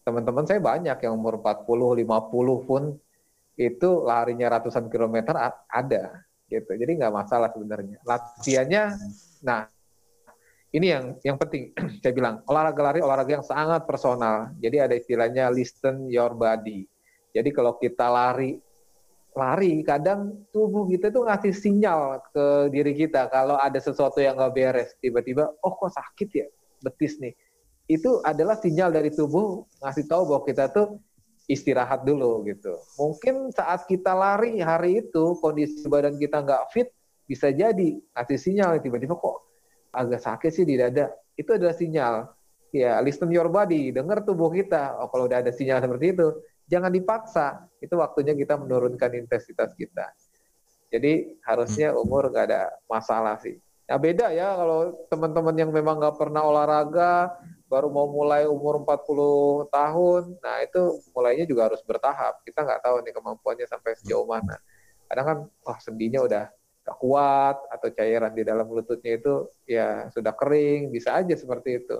[0.00, 2.82] Teman-teman saya banyak yang umur 40, 50 pun
[3.60, 5.36] itu larinya ratusan kilometer
[5.68, 6.72] ada gitu.
[6.72, 8.00] Jadi nggak masalah sebenarnya.
[8.02, 8.84] Latihannya,
[9.44, 9.68] nah
[10.70, 14.50] ini yang yang penting saya bilang olahraga lari olahraga yang sangat personal.
[14.58, 16.88] Jadi ada istilahnya listen your body.
[17.30, 18.58] Jadi kalau kita lari
[19.30, 24.54] lari kadang tubuh kita tuh ngasih sinyal ke diri kita kalau ada sesuatu yang nggak
[24.58, 26.46] beres tiba-tiba oh kok sakit ya
[26.82, 27.30] betis nih
[27.90, 31.02] itu adalah sinyal dari tubuh ngasih tahu bahwa kita tuh
[31.50, 32.78] istirahat dulu gitu.
[32.94, 36.94] Mungkin saat kita lari hari itu kondisi badan kita nggak fit
[37.26, 39.42] bisa jadi ngasih sinyal tiba-tiba kok
[39.90, 41.10] agak sakit sih di dada.
[41.34, 42.30] Itu adalah sinyal.
[42.70, 44.94] Ya listen your body dengar tubuh kita.
[45.02, 46.26] Oh kalau udah ada sinyal seperti itu
[46.70, 47.66] jangan dipaksa.
[47.82, 50.14] Itu waktunya kita menurunkan intensitas kita.
[50.94, 53.58] Jadi harusnya umur nggak ada masalah sih.
[53.90, 57.34] Nah beda ya kalau teman-teman yang memang nggak pernah olahraga
[57.70, 62.42] baru mau mulai umur 40 tahun nah itu mulainya juga harus bertahap.
[62.42, 64.58] Kita nggak tahu nih kemampuannya sampai sejauh mana.
[65.06, 66.44] Kadang kan wah sendinya udah
[66.80, 71.96] gak kuat atau cairan di dalam lututnya itu ya sudah kering bisa aja seperti itu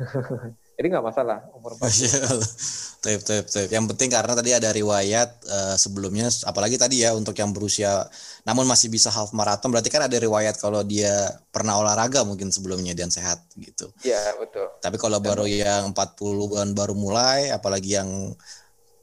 [0.80, 3.04] Jadi nggak masalah umur 40.
[3.04, 3.68] Taip, taip, taip.
[3.68, 8.08] Yang penting karena tadi ada riwayat uh, sebelumnya, apalagi tadi ya untuk yang berusia,
[8.48, 12.96] namun masih bisa half marathon, berarti kan ada riwayat kalau dia pernah olahraga mungkin sebelumnya
[12.96, 13.92] dan sehat gitu.
[14.04, 14.72] Iya betul.
[14.80, 18.32] Tapi kalau baru yang 40-an baru mulai, apalagi yang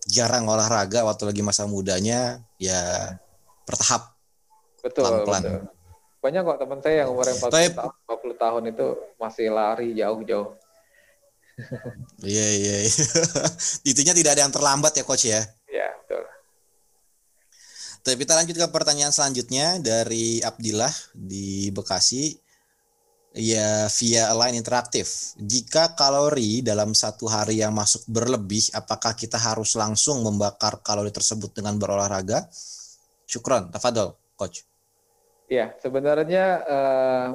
[0.09, 3.13] jarang olahraga waktu lagi masa mudanya, ya
[3.69, 4.17] bertahap.
[4.81, 5.05] Betul.
[5.05, 5.41] Pelan-pelan.
[5.45, 5.61] Betul.
[6.25, 8.87] Banyak kok teman saya yang umur 40 tahun, 40 tahun itu
[9.21, 10.57] masih lari jauh-jauh.
[12.21, 12.75] Iya iya.
[12.85, 13.05] iya.
[13.89, 15.41] Intinya tidak ada yang terlambat ya coach ya.
[15.65, 16.23] Iya betul.
[18.05, 22.37] Tapi kita lanjut ke pertanyaan selanjutnya dari Abdillah di Bekasi.
[23.37, 25.37] Ya via line interaktif.
[25.37, 31.53] Jika kalori dalam satu hari yang masuk berlebih, apakah kita harus langsung membakar kalori tersebut
[31.53, 32.49] dengan berolahraga?
[33.29, 34.65] Syukron, tafadol, coach.
[35.53, 37.27] Ya, sebenarnya uh,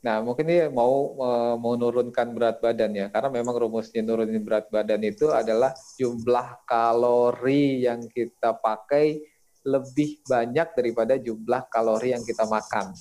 [0.00, 1.12] Nah, mungkin dia mau
[1.60, 8.08] menurunkan berat badan ya, karena memang rumusnya nurunin berat badan itu adalah jumlah kalori yang
[8.08, 9.20] kita pakai
[9.60, 12.96] lebih banyak daripada jumlah kalori yang kita makan.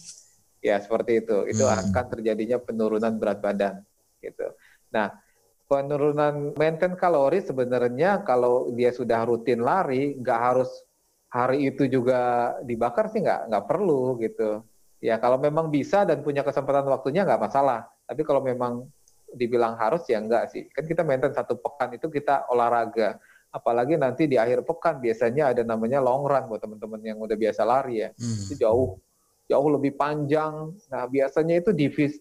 [0.60, 1.48] Ya, seperti itu.
[1.48, 1.88] Itu hmm.
[1.88, 3.80] akan terjadinya penurunan berat badan
[4.20, 4.52] gitu.
[4.92, 5.16] Nah,
[5.72, 10.68] penurunan maintain kalori sebenarnya kalau dia sudah rutin lari, nggak harus
[11.30, 14.66] hari itu juga dibakar sih nggak nggak perlu gitu
[15.00, 17.88] Ya kalau memang bisa dan punya kesempatan waktunya nggak masalah.
[18.04, 18.88] Tapi kalau memang
[19.32, 20.68] dibilang harus ya enggak sih.
[20.76, 23.16] Kan kita maintain satu pekan itu kita olahraga.
[23.50, 27.62] Apalagi nanti di akhir pekan biasanya ada namanya long run buat teman-teman yang udah biasa
[27.66, 28.10] lari ya.
[28.14, 28.44] Hmm.
[28.46, 28.88] Itu jauh
[29.50, 30.76] jauh lebih panjang.
[30.92, 31.72] Nah biasanya itu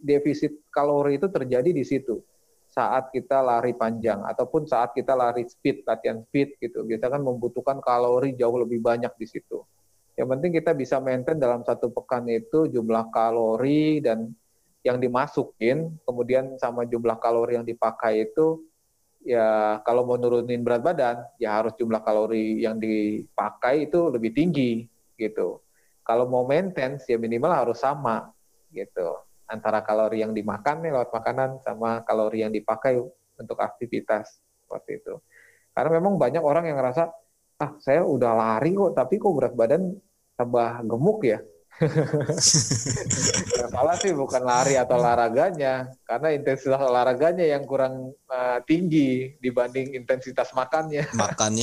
[0.01, 2.23] defisit kalori itu terjadi di situ
[2.69, 6.87] saat kita lari panjang ataupun saat kita lari speed latihan speed gitu.
[6.87, 9.67] Biasanya kan membutuhkan kalori jauh lebih banyak di situ.
[10.19, 14.35] Yang penting kita bisa maintain dalam satu pekan itu jumlah kalori dan
[14.83, 18.67] yang dimasukin, kemudian sama jumlah kalori yang dipakai itu
[19.23, 24.91] ya kalau mau nurunin berat badan ya harus jumlah kalori yang dipakai itu lebih tinggi
[25.15, 25.63] gitu.
[26.03, 28.35] Kalau mau maintenance ya minimal harus sama
[28.75, 32.99] gitu antara kalori yang dimakan nih lewat makanan sama kalori yang dipakai
[33.39, 35.15] untuk aktivitas seperti itu.
[35.71, 37.07] Karena memang banyak orang yang ngerasa
[37.59, 39.95] ah saya udah lari kok tapi kok berat badan
[40.39, 41.43] tambah gemuk ya.
[43.71, 50.51] salah sih bukan lari atau olahraganya, karena intensitas olahraganya yang kurang uh, tinggi dibanding intensitas
[50.59, 51.07] makannya.
[51.15, 51.63] Makannya.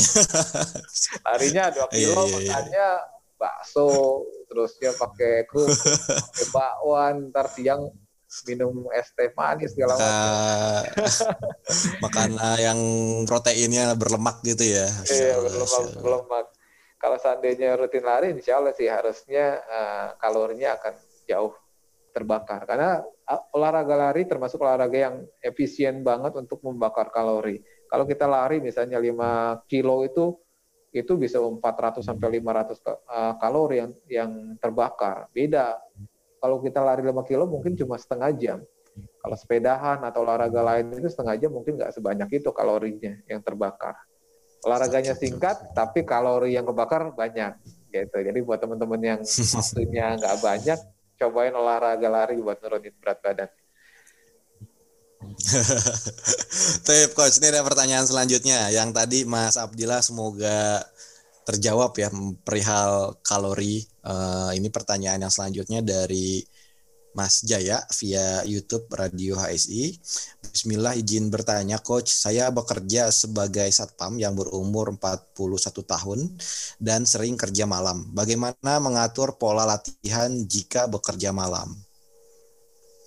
[1.27, 2.87] Larinya dua iya, kilo, iya, iya, makannya
[3.35, 7.91] bakso, terusnya pakai kru, pakai bakwan, ntar siang
[8.47, 10.83] minum es teh manis segala macam.
[12.07, 12.79] Makanan yang
[13.27, 14.87] proteinnya berlemak gitu ya.
[15.11, 16.54] Iya, berlemak, berlemak
[17.05, 20.93] kalau seandainya rutin lari, insya Allah sih harusnya uh, kalorinya akan
[21.29, 21.53] jauh
[22.09, 22.65] terbakar.
[22.65, 22.97] Karena
[23.53, 27.61] olahraga lari termasuk olahraga yang efisien banget untuk membakar kalori.
[27.85, 30.33] Kalau kita lari misalnya 5 kilo itu
[30.97, 35.29] itu bisa 400 sampai 500 uh, kalori yang yang terbakar.
[35.29, 35.77] Beda.
[36.41, 38.59] Kalau kita lari 5 kilo mungkin cuma setengah jam.
[39.21, 43.93] Kalau sepedahan atau olahraga lain itu setengah jam mungkin nggak sebanyak itu kalorinya yang terbakar
[44.65, 47.53] olahraganya singkat tapi kalori yang kebakar banyak
[47.93, 48.17] gitu.
[48.17, 49.19] Jadi buat teman-teman yang
[49.61, 50.79] waktunya nggak banyak
[51.15, 53.49] cobain olahraga lari buat nurunin berat badan.
[56.85, 58.69] Tip coach ini ada pertanyaan selanjutnya.
[58.73, 60.83] Yang tadi Mas Abdillah semoga
[61.45, 62.09] terjawab ya
[62.41, 63.85] perihal kalori.
[64.05, 66.45] Uh, ini pertanyaan yang selanjutnya dari
[67.15, 69.95] Mas Jaya via YouTube Radio HSI.
[70.51, 75.31] Bismillah izin bertanya coach, saya bekerja sebagai satpam yang berumur 41
[75.87, 76.19] tahun
[76.75, 78.03] dan sering kerja malam.
[78.11, 81.71] Bagaimana mengatur pola latihan jika bekerja malam?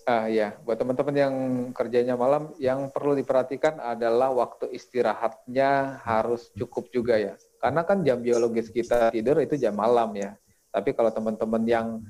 [0.09, 1.35] Ah ya, buat teman-teman yang
[1.77, 7.37] kerjanya malam, yang perlu diperhatikan adalah waktu istirahatnya harus cukup juga ya.
[7.61, 10.33] Karena kan jam biologis kita tidur itu jam malam ya.
[10.73, 12.01] Tapi kalau teman-teman yang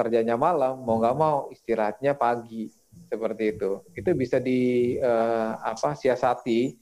[0.00, 2.72] kerjanya malam mau nggak mau istirahatnya pagi.
[3.10, 3.84] Seperti itu.
[3.92, 6.74] Itu bisa di uh, apa siasati.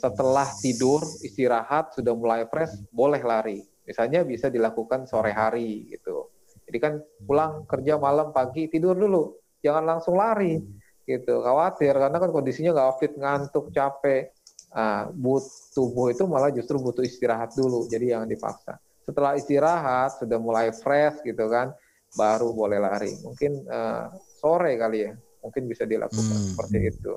[0.00, 3.60] Setelah tidur istirahat sudah mulai fresh boleh lari.
[3.84, 6.32] Misalnya bisa dilakukan sore hari gitu.
[6.66, 6.92] Jadi kan
[7.28, 9.36] pulang kerja malam pagi tidur dulu.
[9.62, 10.58] Jangan langsung lari
[11.06, 11.42] gitu.
[11.42, 14.32] Khawatir karena kan kondisinya nggak fit ngantuk capek.
[14.72, 15.44] Nah, but
[15.76, 17.86] tubuh itu malah justru butuh istirahat dulu.
[17.92, 18.80] Jadi jangan dipaksa.
[19.04, 21.74] Setelah istirahat sudah mulai fresh gitu kan
[22.16, 23.12] baru boleh lari.
[23.24, 26.48] Mungkin uh, sore kali ya, mungkin bisa dilakukan hmm.
[26.52, 27.12] seperti itu.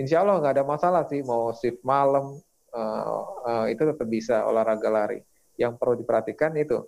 [0.00, 2.40] Insya Allah nggak ada masalah sih mau shift malam
[2.72, 5.20] uh, uh, itu tetap bisa olahraga lari.
[5.60, 6.80] Yang perlu diperhatikan itu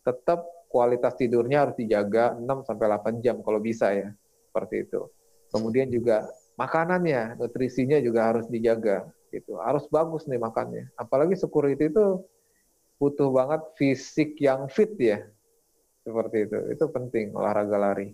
[0.00, 4.08] tetap kualitas tidurnya harus dijaga 6 sampai 8 jam kalau bisa ya.
[4.48, 5.06] Seperti itu.
[5.48, 9.60] Kemudian juga makanannya, nutrisinya juga harus dijaga gitu.
[9.60, 10.88] Harus bagus nih makannya.
[10.96, 12.24] Apalagi security itu
[12.98, 15.22] butuh banget fisik yang fit ya.
[16.08, 16.58] Seperti itu.
[16.72, 18.08] Itu penting olahraga lari.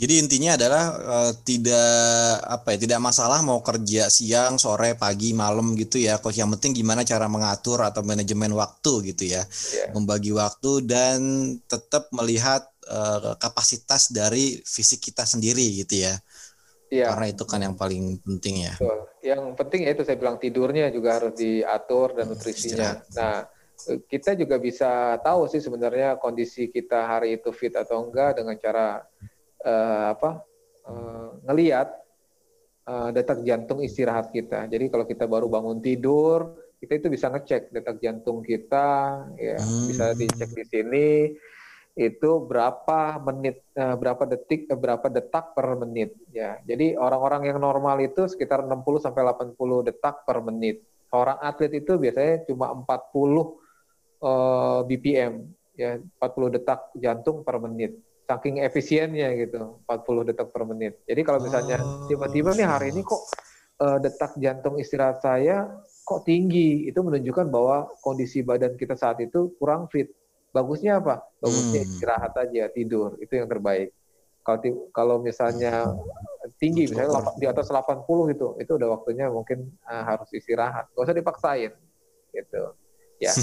[0.00, 5.76] Jadi intinya adalah uh, tidak apa ya, tidak masalah mau kerja siang, sore, pagi, malam
[5.76, 6.40] gitu ya, coach.
[6.40, 9.44] Yang penting gimana cara mengatur atau manajemen waktu gitu ya.
[9.44, 9.92] Yeah.
[9.92, 11.20] Membagi waktu dan
[11.68, 16.16] tetap melihat uh, kapasitas dari fisik kita sendiri gitu ya.
[16.88, 17.12] Iya.
[17.12, 18.74] Karena itu kan yang paling penting ya.
[18.80, 18.98] Betul.
[19.20, 22.90] Yang penting ya itu saya bilang tidurnya juga harus diatur dan hmm, nutrisinya.
[23.14, 23.44] Nah,
[24.08, 29.04] kita juga bisa tahu sih sebenarnya kondisi kita hari itu fit atau enggak dengan cara
[29.64, 30.30] uh, apa
[30.88, 31.88] uh, ngelihat
[32.88, 34.66] uh, detak jantung istirahat kita.
[34.66, 39.84] Jadi kalau kita baru bangun tidur, kita itu bisa ngecek detak jantung kita, ya hmm.
[39.92, 41.08] bisa dicek di sini
[41.98, 46.16] itu berapa menit, uh, berapa detik, uh, berapa detak per menit.
[46.32, 50.80] Ya, jadi orang-orang yang normal itu sekitar 60 sampai 80 detak per menit.
[51.10, 53.58] Orang atlet itu biasanya cuma 40
[54.22, 57.96] uh, BPM, ya 40 detak jantung per menit
[58.30, 61.02] saking efisiennya gitu 40 detak per menit.
[61.02, 62.06] Jadi kalau misalnya oh.
[62.06, 63.26] tiba-tiba nih hari ini kok
[63.82, 65.66] uh, detak jantung istirahat saya
[66.10, 70.10] kok tinggi, itu menunjukkan bahwa kondisi badan kita saat itu kurang fit.
[70.50, 71.22] Bagusnya apa?
[71.38, 71.90] Bagusnya hmm.
[71.94, 73.14] istirahat aja, tidur.
[73.22, 73.94] Itu yang terbaik.
[74.42, 75.94] Kalau kalau misalnya
[76.58, 78.02] tinggi, misalnya di atas 80
[78.34, 80.90] gitu, itu udah waktunya mungkin uh, harus istirahat.
[80.90, 81.72] Gak usah dipaksain,
[82.34, 82.62] gitu.
[83.20, 83.36] Ya.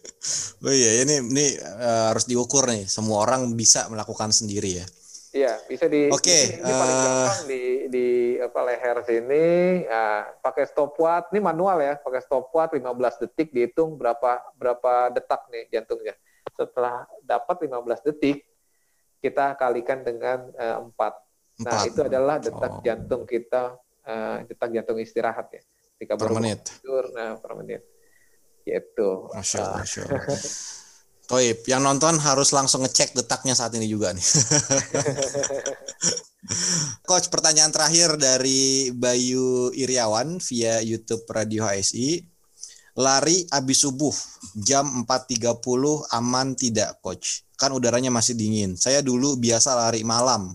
[0.68, 2.84] oh iya, ini ini uh, harus diukur nih.
[2.84, 4.86] Semua orang bisa melakukan sendiri ya.
[5.34, 8.06] Iya, bisa di Oke, okay, uh, eh, di di
[8.38, 11.34] apa leher sini ya, pakai stopwatch.
[11.34, 12.86] Ini manual ya, pakai stopwatch 15
[13.26, 16.14] detik dihitung berapa berapa detak nih jantungnya.
[16.54, 18.46] Setelah dapat 15 detik,
[19.18, 21.66] kita kalikan dengan uh, 4.
[21.66, 22.82] Nah, itu adalah detak oh.
[22.86, 23.74] jantung kita
[24.06, 25.62] uh, detak jantung istirahat ya.
[25.98, 26.62] Ketika per menit.
[26.78, 27.93] Tidur, nah per menit.
[28.64, 29.10] Gitu.
[29.36, 29.84] Masya Allah.
[29.84, 30.40] Masya Allah.
[31.24, 34.20] Toib, yang nonton harus langsung ngecek detaknya saat ini juga nih.
[37.08, 42.20] Coach, pertanyaan terakhir dari Bayu Iriawan via YouTube Radio HSI.
[43.00, 44.12] Lari abis subuh
[44.60, 47.48] jam 4.30 aman tidak, Coach?
[47.56, 48.76] Kan udaranya masih dingin.
[48.76, 50.52] Saya dulu biasa lari malam.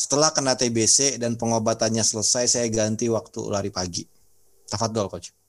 [0.00, 4.08] Setelah kena TBC dan pengobatannya selesai, saya ganti waktu lari pagi.
[4.64, 5.45] Tafadol, Coach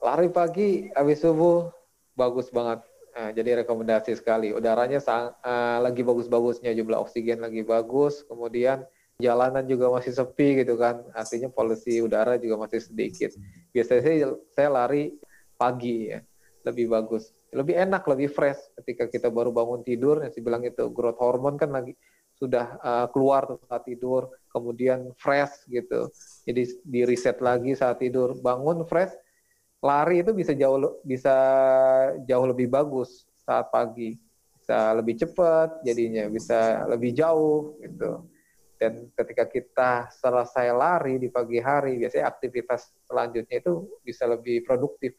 [0.00, 1.68] lari pagi habis subuh
[2.16, 2.80] bagus banget.
[3.10, 4.54] Nah, jadi rekomendasi sekali.
[4.56, 8.86] Udaranya sang, uh, lagi bagus-bagusnya, jumlah oksigen lagi bagus, kemudian
[9.20, 11.04] jalanan juga masih sepi gitu kan.
[11.12, 13.34] Artinya polusi udara juga masih sedikit.
[13.76, 14.16] Biasanya saya,
[14.56, 15.12] saya lari
[15.60, 16.24] pagi ya,
[16.64, 17.34] lebih bagus.
[17.50, 21.58] Lebih enak, lebih fresh ketika kita baru bangun tidur, yang saya bilang itu growth hormone
[21.58, 21.98] kan lagi
[22.40, 26.08] sudah uh, keluar saat tidur, kemudian fresh gitu.
[26.46, 29.12] Jadi di reset lagi saat tidur, bangun fresh,
[29.80, 31.34] lari itu bisa jauh bisa
[32.28, 34.16] jauh lebih bagus saat pagi.
[34.60, 38.28] Bisa lebih cepat jadinya bisa lebih jauh gitu.
[38.80, 45.12] Dan ketika kita selesai lari di pagi hari biasanya aktivitas selanjutnya itu bisa lebih produktif.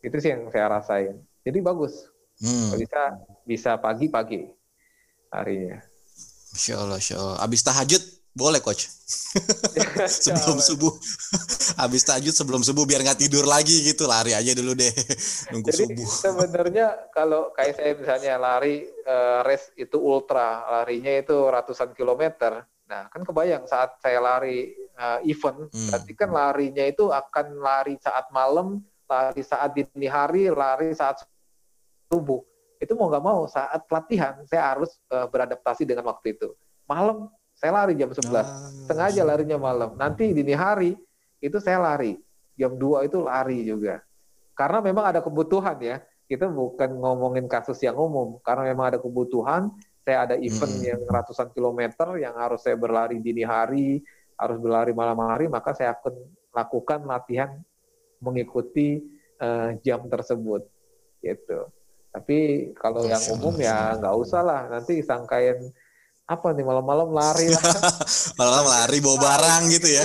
[0.00, 1.20] Itu sih yang saya rasain.
[1.44, 2.08] Jadi bagus.
[2.38, 2.70] Hmm.
[2.78, 4.46] bisa bisa pagi pagi
[5.34, 5.82] harinya.
[6.54, 7.36] Masya Allah, Masya Allah.
[7.42, 8.02] Abis tahajud
[8.38, 8.86] boleh coach.
[10.22, 10.94] sebelum subuh.
[11.74, 14.06] Habis tajud sebelum subuh biar nggak tidur lagi gitu.
[14.06, 14.94] Lari aja dulu deh.
[15.50, 16.06] Nunggu Jadi, subuh.
[16.06, 22.62] sebenarnya kalau kayak saya misalnya lari uh, race itu ultra, larinya itu ratusan kilometer.
[22.88, 25.92] Nah, kan kebayang saat saya lari uh, event, hmm.
[25.92, 31.20] berarti kan larinya itu akan lari saat malam, lari saat dini hari, lari saat
[32.08, 32.40] subuh.
[32.80, 36.56] Itu mau nggak mau saat pelatihan saya harus uh, beradaptasi dengan waktu itu.
[36.88, 37.28] Malam
[37.58, 38.30] saya lari jam 11.
[38.30, 38.46] Ah.
[38.86, 39.98] Sengaja larinya malam.
[39.98, 40.94] Nanti dini hari
[41.42, 42.14] itu saya lari.
[42.54, 43.98] Jam 2 itu lari juga.
[44.54, 45.98] Karena memang ada kebutuhan ya.
[46.30, 48.38] Kita bukan ngomongin kasus yang umum.
[48.46, 49.74] Karena memang ada kebutuhan.
[50.06, 50.86] Saya ada event hmm.
[50.86, 54.00] yang ratusan kilometer yang harus saya berlari dini hari,
[54.38, 56.14] harus berlari malam hari, maka saya akan
[56.54, 57.58] lakukan latihan
[58.22, 59.02] mengikuti
[59.42, 60.64] uh, jam tersebut.
[61.20, 61.60] Gitu.
[62.08, 64.62] Tapi kalau yang umum ya nggak usah lah.
[64.70, 65.74] Nanti sangkain
[66.28, 67.64] apa nih malam-malam lari lah.
[68.38, 70.04] malam-malam lari bawa barang gitu ya.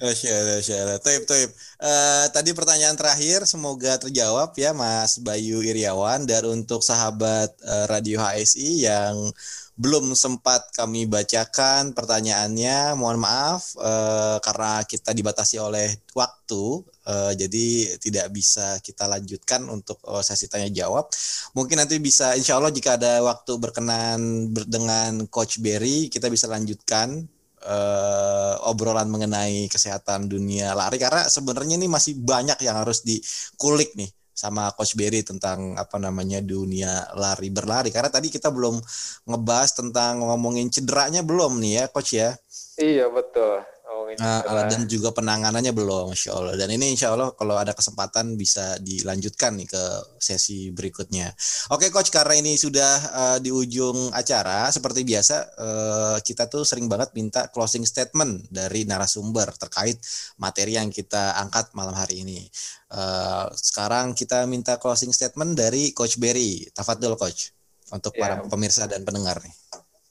[0.00, 1.50] Masya Allah, Taib, taib.
[1.76, 6.24] Uh, tadi pertanyaan terakhir, semoga terjawab ya Mas Bayu Iriawan.
[6.24, 9.28] Dan untuk sahabat uh, Radio HSI yang
[9.76, 17.98] belum sempat kami bacakan pertanyaannya, mohon maaf uh, karena kita dibatasi oleh waktu Uh, jadi
[17.98, 21.10] tidak bisa kita lanjutkan untuk uh, sesi tanya jawab.
[21.58, 26.46] Mungkin nanti bisa, insya Allah jika ada waktu berkenan ber dengan Coach Berry, kita bisa
[26.46, 27.26] lanjutkan
[27.66, 34.10] uh, obrolan mengenai kesehatan dunia lari karena sebenarnya ini masih banyak yang harus dikulik nih
[34.32, 38.80] sama Coach Berry tentang apa namanya dunia lari berlari karena tadi kita belum
[39.28, 42.34] ngebahas tentang ngomongin cederanya belum nih ya Coach ya.
[42.80, 43.71] Iya betul.
[44.18, 46.54] Nah, dan juga penanganannya belum, insya Allah.
[46.58, 49.82] Dan ini insya Allah kalau ada kesempatan bisa dilanjutkan nih ke
[50.20, 51.32] sesi berikutnya.
[51.72, 56.86] Oke, coach, karena ini sudah uh, di ujung acara, seperti biasa uh, kita tuh sering
[56.86, 59.98] banget minta closing statement dari narasumber terkait
[60.38, 62.44] materi yang kita angkat malam hari ini.
[62.92, 66.68] Uh, sekarang kita minta closing statement dari Coach Berry.
[66.70, 67.52] Tafadil, Coach,
[67.92, 68.20] untuk ya.
[68.20, 69.54] para pemirsa dan pendengar nih.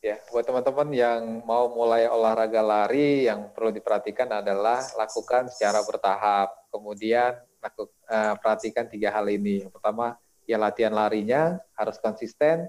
[0.01, 6.49] Ya, buat teman-teman yang mau mulai olahraga lari, yang perlu diperhatikan adalah lakukan secara bertahap.
[6.73, 9.61] Kemudian laku, uh, perhatikan tiga hal ini.
[9.61, 10.17] Yang pertama,
[10.49, 12.65] ya latihan larinya harus konsisten.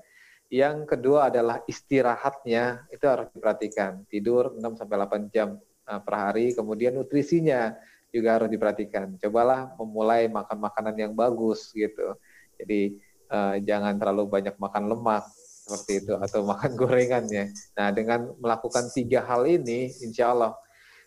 [0.53, 4.05] Yang kedua adalah istirahatnya itu harus diperhatikan.
[4.13, 5.57] Tidur 6 sampai 8 jam
[5.89, 6.53] uh, per hari.
[6.53, 7.73] Kemudian nutrisinya
[8.13, 9.17] juga harus diperhatikan.
[9.17, 12.13] Cobalah memulai makan makanan yang bagus gitu.
[12.61, 13.01] Jadi
[13.33, 15.25] uh, jangan terlalu banyak makan lemak
[15.63, 17.55] seperti itu atau makan gorengannya.
[17.79, 20.59] Nah dengan melakukan tiga hal ini, insya Allah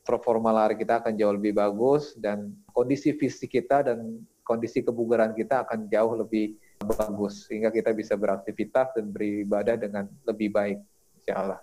[0.08, 5.66] performa lari kita akan jauh lebih bagus dan kondisi fisik kita dan kondisi kebugaran kita
[5.68, 10.80] akan jauh lebih bagus sehingga kita bisa beraktivitas dan beribadah dengan lebih baik,
[11.20, 11.60] insya Allah.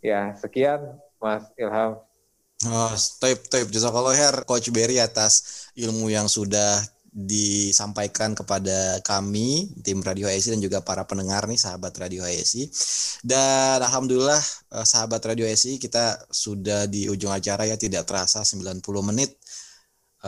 [0.00, 2.00] Ya sekian Mas Ilham.
[2.64, 6.80] Oh, type type jazakallah khair Coach Berry atas ilmu yang sudah
[7.16, 12.68] disampaikan kepada kami tim Radio HSI dan juga para pendengar nih sahabat Radio HSI.
[13.24, 14.36] Dan alhamdulillah
[14.76, 19.32] eh, sahabat Radio HSI kita sudah di ujung acara ya tidak terasa 90 menit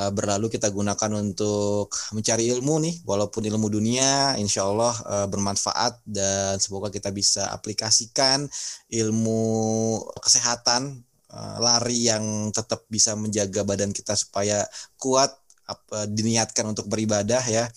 [0.00, 6.08] eh, berlalu kita gunakan untuk mencari ilmu nih walaupun ilmu dunia insya Allah eh, bermanfaat
[6.08, 8.48] dan semoga kita bisa aplikasikan
[8.88, 9.44] ilmu
[10.24, 11.04] kesehatan
[11.60, 14.64] lari yang tetap bisa menjaga badan kita supaya
[14.96, 15.28] kuat
[15.68, 17.68] apa diniatkan untuk beribadah ya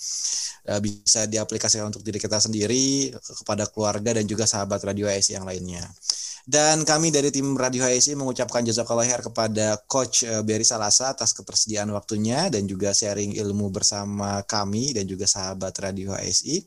[0.72, 3.11] eh, bisa diaplikasikan untuk diri kita sendiri
[3.43, 5.84] kepada keluarga dan juga sahabat radio ASI yang lainnya.
[6.41, 11.38] Dan kami dari tim Radio HSI mengucapkan jazakallah khair kepada Coach eh, Berry Salasa atas
[11.38, 16.65] ketersediaan waktunya dan juga sharing ilmu bersama kami dan juga sahabat Radio HSI.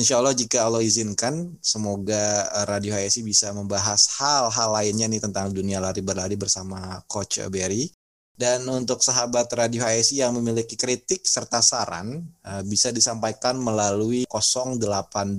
[0.00, 5.52] Insya Allah jika Allah izinkan, semoga eh, Radio HSI bisa membahas hal-hal lainnya nih tentang
[5.52, 8.01] dunia lari berlari bersama Coach Berry.
[8.32, 15.36] Dan untuk sahabat Radio HSI yang memiliki kritik serta saran uh, bisa disampaikan melalui 0822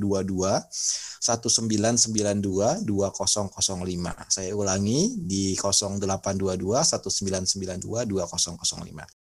[1.17, 4.29] 1992 2005.
[4.29, 9.23] Saya ulangi di 0822 1992 2005.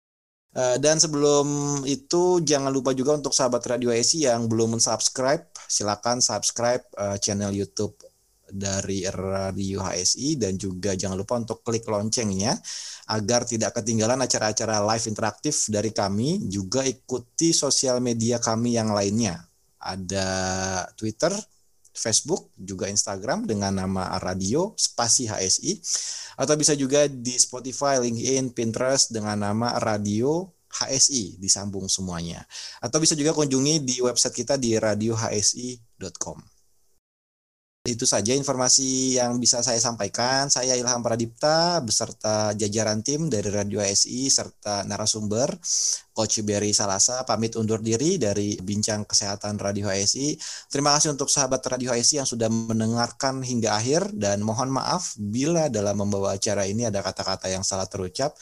[0.54, 6.20] Uh, dan sebelum itu jangan lupa juga untuk sahabat Radio HSI yang belum subscribe, silakan
[6.22, 7.96] subscribe uh, channel YouTube
[8.50, 12.56] dari Radio HSI dan juga jangan lupa untuk klik loncengnya
[13.08, 16.44] agar tidak ketinggalan acara-acara live interaktif dari kami.
[16.48, 19.40] Juga ikuti sosial media kami yang lainnya.
[19.80, 20.28] Ada
[20.96, 21.32] Twitter,
[21.94, 25.80] Facebook, juga Instagram dengan nama Radio Spasi HSI.
[26.40, 32.42] Atau bisa juga di Spotify, LinkedIn, Pinterest dengan nama Radio HSI disambung semuanya.
[32.82, 36.53] Atau bisa juga kunjungi di website kita di radiohsi.com.
[37.84, 40.48] Itu saja informasi yang bisa saya sampaikan.
[40.48, 45.52] Saya Ilham Pradipta beserta jajaran tim dari Radio ASI serta narasumber
[46.16, 50.32] Coach Berry Salasa pamit undur diri dari Bincang Kesehatan Radio ASI.
[50.72, 55.68] Terima kasih untuk sahabat Radio ASI yang sudah mendengarkan hingga akhir dan mohon maaf bila
[55.68, 58.32] dalam membawa acara ini ada kata-kata yang salah terucap.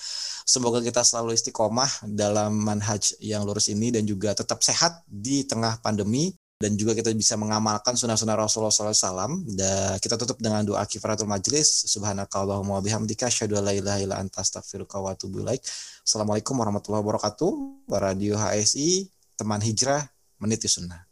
[0.47, 5.83] Semoga kita selalu istiqomah dalam manhaj yang lurus ini dan juga tetap sehat di tengah
[5.83, 6.31] pandemi
[6.63, 9.43] dan juga kita bisa mengamalkan sunnah-sunnah Rasulullah SAW.
[9.51, 11.91] Dan kita tutup dengan doa kifaratul majlis.
[11.91, 15.59] Subhanakallahumma bihamdika asyhadu an la ilaha illa anta astaghfiruka wa atubu ilaik.
[16.07, 17.51] Assalamualaikum warahmatullahi wabarakatuh.
[17.99, 20.07] Radio HSI, teman hijrah
[20.39, 21.03] meniti sunnah.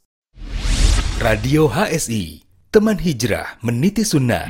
[1.19, 4.47] Radio HSI, teman hijrah meniti sunnah.